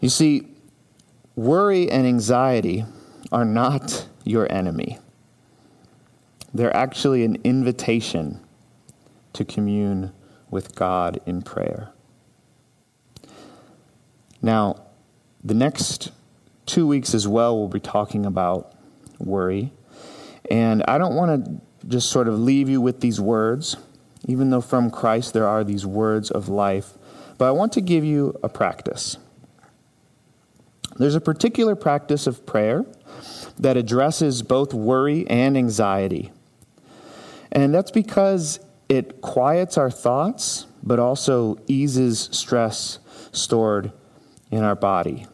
You 0.00 0.08
see, 0.08 0.48
worry 1.34 1.90
and 1.90 2.06
anxiety 2.06 2.84
are 3.32 3.44
not 3.44 4.06
your 4.24 4.50
enemy. 4.50 4.98
They're 6.52 6.74
actually 6.74 7.24
an 7.24 7.38
invitation 7.44 8.40
to 9.32 9.44
commune 9.44 10.12
with 10.50 10.74
God 10.74 11.20
in 11.26 11.42
prayer. 11.42 11.90
Now, 14.42 14.82
the 15.44 15.54
next 15.54 16.12
two 16.66 16.86
weeks 16.86 17.14
as 17.14 17.26
well, 17.26 17.58
we'll 17.58 17.68
be 17.68 17.80
talking 17.80 18.26
about 18.26 18.74
worry. 19.18 19.72
And 20.50 20.82
I 20.86 20.98
don't 20.98 21.14
want 21.14 21.44
to 21.44 21.60
just 21.88 22.10
sort 22.10 22.28
of 22.28 22.38
leave 22.38 22.68
you 22.68 22.80
with 22.80 23.00
these 23.00 23.20
words, 23.20 23.76
even 24.26 24.50
though 24.50 24.60
from 24.60 24.90
Christ 24.90 25.32
there 25.32 25.46
are 25.46 25.64
these 25.64 25.86
words 25.86 26.30
of 26.30 26.48
life, 26.48 26.92
but 27.38 27.46
I 27.46 27.52
want 27.52 27.72
to 27.72 27.80
give 27.80 28.04
you 28.04 28.38
a 28.42 28.48
practice. 28.48 29.16
There's 30.96 31.14
a 31.14 31.20
particular 31.20 31.74
practice 31.74 32.26
of 32.26 32.44
prayer 32.44 32.84
that 33.58 33.76
addresses 33.76 34.42
both 34.42 34.74
worry 34.74 35.26
and 35.28 35.56
anxiety. 35.56 36.30
And 37.52 37.74
that's 37.74 37.90
because 37.90 38.60
it 38.88 39.22
quiets 39.22 39.78
our 39.78 39.90
thoughts, 39.90 40.66
but 40.82 40.98
also 40.98 41.58
eases 41.66 42.28
stress 42.32 42.98
stored 43.32 43.92
in 44.50 44.62
our 44.62 44.74
body. 44.74 45.26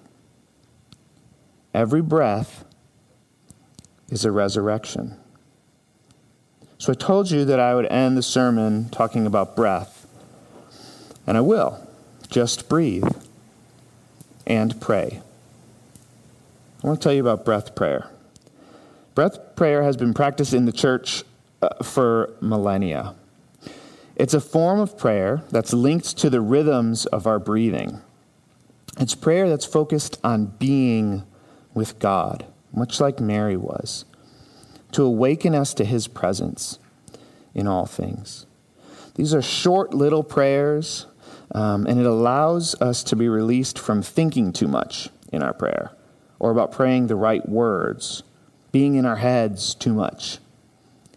Every 1.73 2.03
breath 2.03 2.65
is 4.09 4.25
a 4.25 4.31
resurrection. 4.31 5.17
So 6.79 6.93
I 6.93 6.95
told 6.95 7.31
you 7.31 7.45
that 7.47 7.59
I 7.59 7.75
would 7.75 7.87
end 7.87 8.17
the 8.17 8.23
sermon 8.23 8.91
talking 8.91 9.27
about 9.27 9.57
breath, 9.57 10.07
and 11.27 11.37
I 11.37 11.41
will. 11.41 11.87
Just 12.29 12.69
breathe 12.69 13.09
and 14.47 14.81
pray. 14.81 15.23
I 16.83 16.87
want 16.87 17.01
to 17.01 17.05
tell 17.05 17.13
you 17.13 17.21
about 17.21 17.45
breath 17.45 17.75
prayer. 17.75 18.11
Breath 19.15 19.57
prayer 19.57 19.83
has 19.83 19.97
been 19.97 20.13
practiced 20.13 20.53
in 20.53 20.67
the 20.67 20.73
church 20.73 21.25
uh, 21.63 21.83
for 21.83 22.35
millennia. 22.41 23.15
It's 24.15 24.35
a 24.35 24.41
form 24.41 24.79
of 24.79 24.99
prayer 24.99 25.43
that's 25.51 25.73
linked 25.73 26.17
to 26.19 26.31
the 26.31 26.41
rhythms 26.41 27.07
of 27.07 27.27
our 27.27 27.39
breathing. 27.39 28.01
It's 28.99 29.15
prayer 29.15 29.49
that's 29.49 29.67
focused 29.67 30.19
on 30.25 30.47
being 30.59 31.25
with 31.75 31.99
God, 31.99 32.47
much 32.73 32.99
like 32.99 33.21
Mary 33.21 33.57
was, 33.57 34.07
to 34.93 35.03
awaken 35.03 35.55
us 35.55 35.75
to 35.75 35.85
his 35.85 36.09
presence 36.09 36.79
in 37.55 37.67
all 37.67 37.85
things. 37.85 38.47
These 39.15 39.35
are 39.35 39.43
short 39.43 39.93
little 39.93 40.23
prayers, 40.23 41.07
um, 41.53 41.87
and 41.87 42.01
it 42.01 42.07
allows 42.07 42.75
us 42.81 43.03
to 43.05 43.17
be 43.17 43.29
released 43.29 43.79
from 43.79 44.03
thinking 44.03 44.53
too 44.53 44.69
much 44.69 45.11
in 45.31 45.43
our 45.43 45.53
prayer 45.53 45.93
or 46.39 46.51
about 46.51 46.73
praying 46.73 47.07
the 47.07 47.17
right 47.17 47.47
words, 47.49 48.23
being 48.73 48.95
in 48.95 49.05
our 49.05 49.17
heads 49.17 49.75
too 49.75 49.93
much 49.93 50.39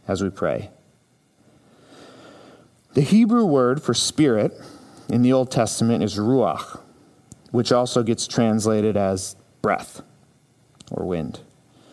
as 0.08 0.22
we 0.22 0.30
pray. 0.30 0.70
The 2.94 3.02
Hebrew 3.02 3.46
word 3.46 3.82
for 3.82 3.94
spirit 3.94 4.54
in 5.08 5.22
the 5.22 5.32
Old 5.32 5.52
Testament 5.52 6.04
is 6.04 6.18
ruach 6.18 6.80
which 7.52 7.72
also 7.72 8.04
gets 8.04 8.28
translated 8.28 8.96
as 8.96 9.36
breath 9.62 10.02
or 10.92 11.06
wind. 11.06 11.40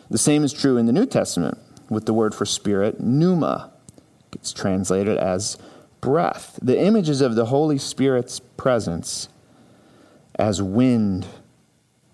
The 0.09 0.17
same 0.17 0.43
is 0.43 0.53
true 0.53 0.77
in 0.77 0.85
the 0.85 0.93
New 0.93 1.05
Testament 1.05 1.57
with 1.89 2.05
the 2.05 2.13
word 2.13 2.33
for 2.35 2.45
spirit, 2.45 2.99
pneuma, 2.99 3.71
gets 4.31 4.53
translated 4.53 5.17
as 5.17 5.57
breath. 6.01 6.59
The 6.61 6.79
images 6.79 7.21
of 7.21 7.35
the 7.35 7.45
Holy 7.45 7.77
Spirit's 7.77 8.39
presence 8.39 9.29
as 10.35 10.61
wind 10.61 11.25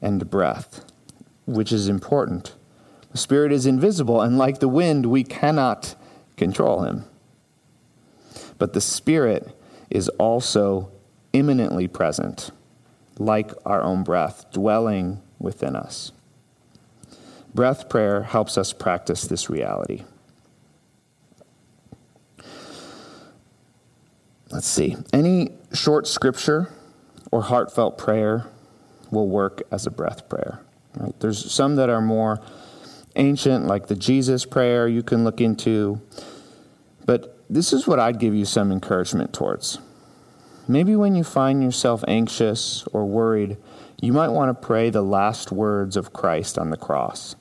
and 0.02 0.30
breath, 0.30 0.86
which 1.46 1.72
is 1.72 1.88
important. 1.88 2.56
The 3.12 3.18
Spirit 3.18 3.52
is 3.52 3.66
invisible, 3.66 4.22
and 4.22 4.38
like 4.38 4.60
the 4.60 4.68
wind, 4.68 5.06
we 5.06 5.24
cannot 5.24 5.96
control 6.36 6.84
him. 6.84 7.06
But 8.58 8.74
the 8.74 8.82
Spirit 8.82 9.56
is 9.90 10.10
also 10.10 10.92
immanently 11.32 11.88
present 11.88 12.52
like 13.18 13.52
our 13.66 13.82
own 13.82 14.04
breath, 14.04 14.52
dwelling 14.52 15.22
within 15.40 15.76
us. 15.76 16.12
Breath 17.54 17.88
prayer 17.90 18.24
helps 18.24 18.58
us 18.58 18.74
practice 18.74 19.24
this 19.24 19.50
reality. 19.50 20.04
Let's 24.50 24.68
see. 24.68 24.96
Any 25.12 25.52
short 25.74 26.08
scripture 26.08 26.70
or 27.32 27.42
heartfelt 27.42 27.98
prayer 27.98 28.48
will 29.12 29.28
work 29.28 29.64
as 29.72 29.86
a 29.86 29.92
breath 29.92 30.30
prayer. 30.30 30.62
Right? 30.96 31.20
There's 31.20 31.52
some 31.52 31.76
that 31.78 31.90
are 31.90 32.02
more 32.02 32.40
ancient, 33.16 33.66
like 33.66 33.88
the 33.88 33.96
Jesus 33.96 34.46
prayer 34.46 34.88
you 34.88 35.04
can 35.04 35.24
look 35.24 35.42
into. 35.42 36.02
But 37.06 37.44
this 37.50 37.74
is 37.74 37.88
what 37.88 38.00
I'd 38.00 38.20
give 38.20 38.34
you 38.34 38.46
some 38.46 38.72
encouragement 38.72 39.34
towards. 39.34 39.80
Maybe 40.68 40.96
when 40.96 41.16
you 41.16 41.24
find 41.24 41.62
yourself 41.62 42.04
anxious 42.08 42.86
or 42.94 43.06
worried, 43.06 43.58
you 44.02 44.14
might 44.14 44.30
want 44.30 44.50
to 44.50 44.66
pray 44.66 44.90
the 44.90 45.02
last 45.02 45.52
words 45.52 45.98
of 45.98 46.14
Christ 46.14 46.58
on 46.58 46.70
the 46.70 46.78
cross 46.78 47.36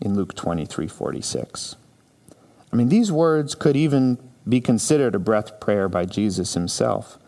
in 0.00 0.14
Luke 0.14 0.34
23 0.34 0.88
46. 0.88 1.76
I 2.72 2.76
mean, 2.76 2.88
these 2.88 3.12
words 3.12 3.54
could 3.54 3.76
even 3.76 4.18
be 4.48 4.60
considered 4.60 5.14
a 5.14 5.20
breath 5.20 5.60
prayer 5.60 5.88
by 5.88 6.04
Jesus 6.04 6.54
himself. 6.54 7.18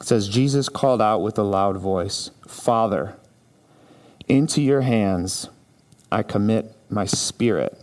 It 0.00 0.06
says, 0.06 0.28
Jesus 0.28 0.68
called 0.68 1.02
out 1.02 1.22
with 1.22 1.36
a 1.38 1.42
loud 1.42 1.76
voice, 1.76 2.30
Father, 2.46 3.16
into 4.28 4.62
your 4.62 4.82
hands 4.82 5.48
I 6.12 6.22
commit 6.22 6.74
my 6.88 7.04
spirit. 7.04 7.76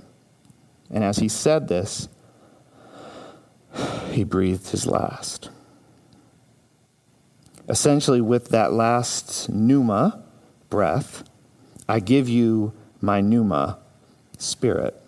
And 0.89 1.03
as 1.03 1.17
he 1.17 1.27
said 1.27 1.67
this, 1.67 2.07
he 4.11 4.23
breathed 4.23 4.69
his 4.69 4.87
last 4.87 5.49
essentially, 7.67 8.21
with 8.21 8.49
that 8.49 8.73
last 8.73 9.49
pneuma 9.49 10.23
breath, 10.69 11.23
I 11.87 11.99
give 11.99 12.27
you 12.27 12.73
my 13.01 13.21
pneuma 13.21 13.79
spirit. 14.37 14.99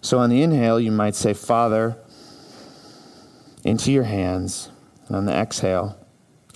So 0.00 0.18
on 0.18 0.30
the 0.30 0.42
inhale, 0.42 0.80
you 0.80 0.90
might 0.90 1.14
say, 1.14 1.34
Father, 1.34 1.96
into 3.64 3.92
your 3.92 4.04
hands. 4.04 4.70
And 5.06 5.16
on 5.16 5.26
the 5.26 5.32
exhale, 5.34 5.98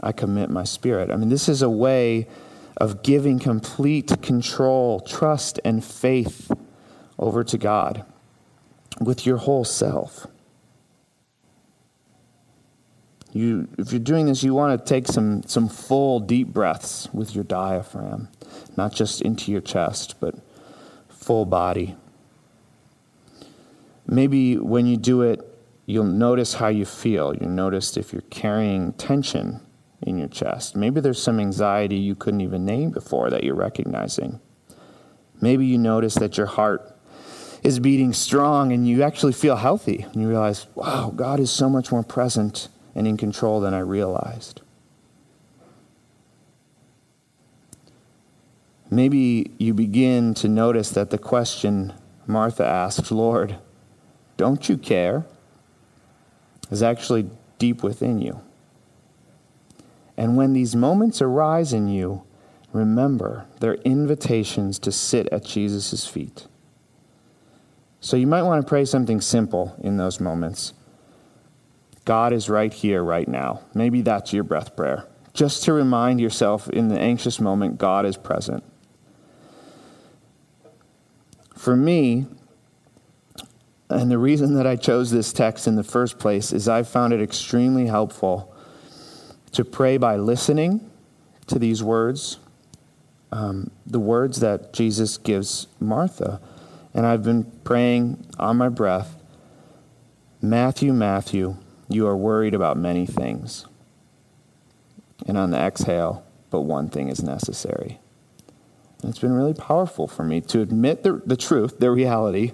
I 0.02 0.12
commit 0.12 0.50
my 0.50 0.64
spirit. 0.64 1.10
I 1.10 1.16
mean, 1.16 1.28
this 1.28 1.48
is 1.48 1.62
a 1.62 1.70
way 1.70 2.28
of 2.76 3.02
giving 3.02 3.38
complete 3.38 4.20
control, 4.22 5.00
trust, 5.00 5.60
and 5.64 5.84
faith 5.84 6.50
over 7.18 7.44
to 7.44 7.58
God 7.58 8.04
with 9.00 9.26
your 9.26 9.38
whole 9.38 9.64
self. 9.64 10.26
You, 13.34 13.68
if 13.78 13.90
you're 13.90 13.98
doing 13.98 14.26
this, 14.26 14.44
you 14.44 14.54
want 14.54 14.78
to 14.78 14.88
take 14.88 15.08
some, 15.08 15.42
some 15.42 15.68
full, 15.68 16.20
deep 16.20 16.48
breaths 16.48 17.08
with 17.12 17.34
your 17.34 17.42
diaphragm, 17.42 18.28
not 18.76 18.94
just 18.94 19.20
into 19.20 19.50
your 19.50 19.60
chest, 19.60 20.14
but 20.20 20.36
full 21.08 21.44
body. 21.44 21.96
Maybe 24.06 24.56
when 24.56 24.86
you 24.86 24.96
do 24.96 25.22
it, 25.22 25.40
you'll 25.84 26.04
notice 26.04 26.54
how 26.54 26.68
you 26.68 26.84
feel. 26.84 27.34
You'll 27.34 27.50
notice 27.50 27.96
if 27.96 28.12
you're 28.12 28.22
carrying 28.22 28.92
tension 28.92 29.60
in 30.00 30.16
your 30.16 30.28
chest. 30.28 30.76
Maybe 30.76 31.00
there's 31.00 31.20
some 31.20 31.40
anxiety 31.40 31.96
you 31.96 32.14
couldn't 32.14 32.40
even 32.40 32.64
name 32.64 32.90
before 32.90 33.30
that 33.30 33.42
you're 33.42 33.56
recognizing. 33.56 34.40
Maybe 35.40 35.66
you 35.66 35.76
notice 35.76 36.14
that 36.14 36.38
your 36.38 36.46
heart 36.46 36.96
is 37.64 37.80
beating 37.80 38.12
strong 38.12 38.70
and 38.70 38.86
you 38.86 39.02
actually 39.02 39.32
feel 39.32 39.56
healthy 39.56 40.06
and 40.12 40.22
you 40.22 40.28
realize, 40.28 40.66
wow, 40.76 41.12
God 41.16 41.40
is 41.40 41.50
so 41.50 41.68
much 41.68 41.90
more 41.90 42.04
present 42.04 42.68
and 42.94 43.06
in 43.06 43.16
control 43.16 43.60
than 43.60 43.74
I 43.74 43.80
realized. 43.80 44.62
Maybe 48.90 49.50
you 49.58 49.74
begin 49.74 50.34
to 50.34 50.48
notice 50.48 50.90
that 50.90 51.10
the 51.10 51.18
question, 51.18 51.92
Martha 52.26 52.64
asks, 52.64 53.10
Lord, 53.10 53.56
don't 54.36 54.68
you 54.68 54.76
care? 54.76 55.26
is 56.70 56.82
actually 56.82 57.28
deep 57.58 57.82
within 57.82 58.20
you. 58.20 58.40
And 60.16 60.36
when 60.36 60.52
these 60.52 60.76
moments 60.76 61.20
arise 61.20 61.72
in 61.72 61.88
you, 61.88 62.22
remember 62.72 63.46
they're 63.60 63.74
invitations 63.74 64.78
to 64.80 64.92
sit 64.92 65.28
at 65.32 65.44
Jesus' 65.44 66.06
feet. 66.06 66.46
So 68.00 68.16
you 68.16 68.26
might 68.26 68.42
want 68.42 68.62
to 68.62 68.68
pray 68.68 68.84
something 68.84 69.20
simple 69.20 69.76
in 69.82 69.96
those 69.96 70.20
moments. 70.20 70.74
God 72.04 72.32
is 72.32 72.50
right 72.50 72.72
here, 72.72 73.02
right 73.02 73.26
now. 73.26 73.62
Maybe 73.74 74.02
that's 74.02 74.32
your 74.32 74.44
breath 74.44 74.76
prayer. 74.76 75.06
Just 75.32 75.64
to 75.64 75.72
remind 75.72 76.20
yourself 76.20 76.68
in 76.68 76.88
the 76.88 76.98
anxious 76.98 77.40
moment, 77.40 77.78
God 77.78 78.06
is 78.06 78.16
present. 78.16 78.62
For 81.56 81.74
me, 81.74 82.26
and 83.88 84.10
the 84.10 84.18
reason 84.18 84.54
that 84.54 84.66
I 84.66 84.76
chose 84.76 85.10
this 85.10 85.32
text 85.32 85.66
in 85.66 85.76
the 85.76 85.82
first 85.82 86.18
place 86.18 86.52
is 86.52 86.68
I 86.68 86.82
found 86.82 87.12
it 87.12 87.20
extremely 87.20 87.86
helpful 87.86 88.54
to 89.52 89.64
pray 89.64 89.96
by 89.96 90.16
listening 90.16 90.90
to 91.46 91.58
these 91.58 91.82
words, 91.82 92.38
um, 93.32 93.70
the 93.86 94.00
words 94.00 94.40
that 94.40 94.72
Jesus 94.72 95.16
gives 95.16 95.66
Martha. 95.80 96.40
And 96.92 97.06
I've 97.06 97.22
been 97.22 97.44
praying 97.64 98.26
on 98.38 98.56
my 98.56 98.68
breath 98.68 99.16
Matthew, 100.40 100.92
Matthew, 100.92 101.56
you 101.88 102.06
are 102.06 102.16
worried 102.16 102.54
about 102.54 102.76
many 102.76 103.06
things. 103.06 103.66
And 105.26 105.38
on 105.38 105.50
the 105.50 105.58
exhale, 105.58 106.24
but 106.50 106.62
one 106.62 106.88
thing 106.88 107.08
is 107.08 107.22
necessary. 107.22 107.98
And 109.00 109.10
it's 109.10 109.18
been 109.18 109.32
really 109.32 109.54
powerful 109.54 110.06
for 110.06 110.24
me 110.24 110.40
to 110.42 110.60
admit 110.60 111.02
the, 111.02 111.22
the 111.26 111.36
truth, 111.36 111.78
the 111.78 111.90
reality, 111.90 112.52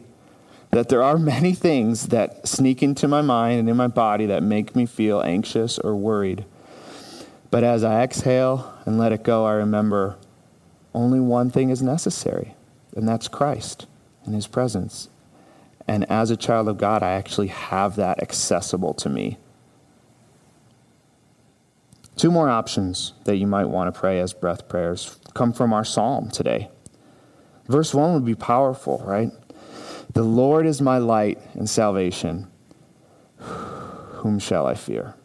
that 0.71 0.89
there 0.89 1.03
are 1.03 1.19
many 1.19 1.53
things 1.53 2.09
that 2.09 2.47
sneak 2.47 2.83
into 2.83 3.09
my 3.09 3.23
mind 3.23 3.61
and 3.61 3.69
in 3.69 3.77
my 3.77 3.89
body 3.89 4.27
that 4.27 4.43
make 4.43 4.77
me 4.77 4.87
feel 4.87 5.21
anxious 5.23 5.79
or 5.79 5.97
worried. 5.97 6.45
But 7.51 7.65
as 7.65 7.83
I 7.83 8.03
exhale 8.03 8.73
and 8.87 8.99
let 8.99 9.13
it 9.13 9.25
go, 9.25 9.45
I 9.45 9.53
remember 9.55 10.17
only 10.95 11.21
one 11.21 11.51
thing 11.51 11.71
is 11.71 11.83
necessary, 11.83 12.55
and 12.97 13.09
that's 13.09 13.29
Christ 13.29 13.87
and 14.25 14.35
His 14.35 14.47
presence. 14.47 15.09
And 15.91 16.09
as 16.09 16.31
a 16.31 16.37
child 16.37 16.69
of 16.69 16.79
God, 16.79 17.03
I 17.03 17.15
actually 17.15 17.49
have 17.49 17.97
that 17.97 18.23
accessible 18.23 18.95
to 18.95 19.09
me. 19.09 19.39
Two 22.15 22.31
more 22.31 22.49
options 22.49 23.13
that 23.25 23.39
you 23.39 23.49
might 23.49 23.65
want 23.65 23.93
to 23.93 24.01
pray 24.01 24.21
as 24.21 24.33
breath 24.33 24.69
prayers 24.69 25.19
come 25.35 25.53
from 25.53 25.73
our 25.73 25.85
psalm 25.85 26.31
today. 26.31 26.71
Verse 27.67 27.93
1 27.93 28.15
would 28.15 28.25
be 28.25 28.37
powerful, 28.37 29.03
right? 29.05 29.33
The 30.13 30.23
Lord 30.23 30.65
is 30.65 30.81
my 30.81 30.99
light 30.99 31.41
and 31.55 31.69
salvation. 31.69 32.47
Whom 33.39 34.39
shall 34.39 34.69
I 34.69 34.75
fear? 34.75 35.17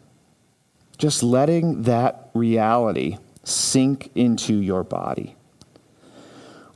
Just 0.98 1.22
letting 1.22 1.82
that 1.82 2.30
reality 2.34 3.18
sink 3.44 4.10
into 4.16 4.56
your 4.56 4.82
body. 4.82 5.35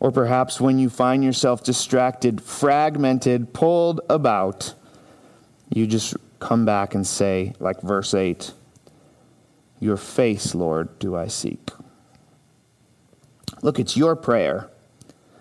Or 0.01 0.11
perhaps 0.11 0.61
when 0.61 0.79
you 0.79 0.89
find 0.89 1.23
yourself 1.23 1.63
distracted, 1.63 2.41
fragmented, 2.41 3.53
pulled 3.53 4.01
about, 4.09 4.75
you 5.69 5.87
just 5.87 6.17
come 6.39 6.65
back 6.65 6.95
and 6.95 7.07
say, 7.07 7.53
like 7.61 7.83
verse 7.83 8.15
8, 8.15 8.53
Your 9.79 9.99
face, 9.99 10.55
Lord, 10.55 10.99
do 10.99 11.15
I 11.15 11.29
seek. 11.29 11.71
Look, 13.63 13.79
it's 13.79 13.97
your 13.97 14.17
prayer. 14.17 14.71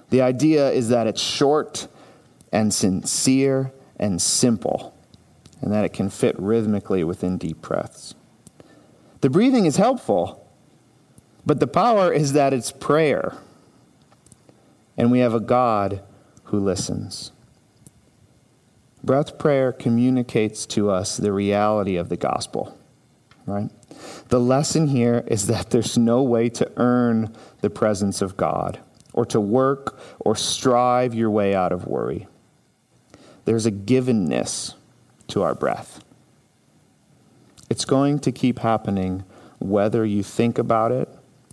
The 0.09 0.21
idea 0.21 0.69
is 0.71 0.89
that 0.89 1.07
it's 1.07 1.21
short 1.21 1.87
and 2.51 2.73
sincere 2.73 3.71
and 3.97 4.21
simple, 4.21 4.93
and 5.61 5.71
that 5.71 5.85
it 5.85 5.93
can 5.93 6.09
fit 6.09 6.37
rhythmically 6.37 7.03
within 7.03 7.37
deep 7.37 7.61
breaths. 7.61 8.13
The 9.21 9.29
breathing 9.29 9.65
is 9.65 9.77
helpful, 9.77 10.45
but 11.45 11.59
the 11.61 11.67
power 11.67 12.11
is 12.11 12.33
that 12.33 12.53
it's 12.53 12.71
prayer, 12.71 13.37
and 14.99 15.09
we 15.09 15.19
have 15.19 15.33
a 15.33 15.39
God 15.39 16.03
who 16.43 16.59
listens. 16.59 17.31
Breath 19.01 19.39
prayer 19.39 19.71
communicates 19.71 20.65
to 20.67 20.91
us 20.91 21.15
the 21.15 21.31
reality 21.31 21.95
of 21.95 22.09
the 22.09 22.17
gospel, 22.17 22.77
right? 23.45 23.69
The 24.27 24.41
lesson 24.41 24.87
here 24.87 25.23
is 25.25 25.47
that 25.47 25.69
there's 25.69 25.97
no 25.97 26.21
way 26.21 26.49
to 26.49 26.69
earn 26.75 27.33
the 27.61 27.69
presence 27.69 28.21
of 28.21 28.35
God 28.35 28.79
or 29.13 29.25
to 29.27 29.39
work 29.39 29.97
or 30.19 30.35
strive 30.35 31.15
your 31.15 31.31
way 31.31 31.55
out 31.55 31.71
of 31.71 31.87
worry. 31.87 32.27
There's 33.45 33.65
a 33.65 33.71
givenness 33.71 34.75
to 35.29 35.43
our 35.43 35.55
breath. 35.55 36.03
It's 37.69 37.85
going 37.85 38.19
to 38.19 38.33
keep 38.33 38.59
happening 38.59 39.23
whether 39.59 40.05
you 40.05 40.23
think 40.23 40.57
about 40.57 40.91
it 40.91 41.07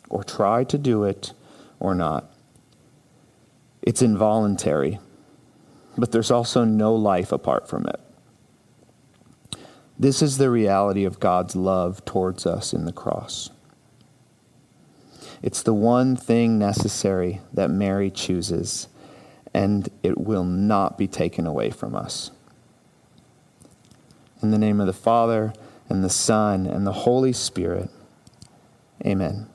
or 0.08 0.24
try 0.24 0.64
to 0.64 0.76
do 0.78 1.04
it 1.04 1.32
or 1.78 1.94
not. 1.94 2.32
It's 3.86 4.02
involuntary, 4.02 4.98
but 5.96 6.10
there's 6.10 6.32
also 6.32 6.64
no 6.64 6.94
life 6.94 7.30
apart 7.30 7.68
from 7.68 7.86
it. 7.86 8.00
This 9.98 10.20
is 10.20 10.36
the 10.36 10.50
reality 10.50 11.04
of 11.04 11.20
God's 11.20 11.56
love 11.56 12.04
towards 12.04 12.44
us 12.44 12.74
in 12.74 12.84
the 12.84 12.92
cross. 12.92 13.48
It's 15.40 15.62
the 15.62 15.72
one 15.72 16.16
thing 16.16 16.58
necessary 16.58 17.40
that 17.52 17.70
Mary 17.70 18.10
chooses, 18.10 18.88
and 19.54 19.88
it 20.02 20.18
will 20.18 20.44
not 20.44 20.98
be 20.98 21.06
taken 21.06 21.46
away 21.46 21.70
from 21.70 21.94
us. 21.94 22.32
In 24.42 24.50
the 24.50 24.58
name 24.58 24.80
of 24.80 24.86
the 24.86 24.92
Father, 24.92 25.54
and 25.88 26.02
the 26.02 26.10
Son, 26.10 26.66
and 26.66 26.86
the 26.86 26.92
Holy 26.92 27.32
Spirit, 27.32 27.88
amen. 29.04 29.48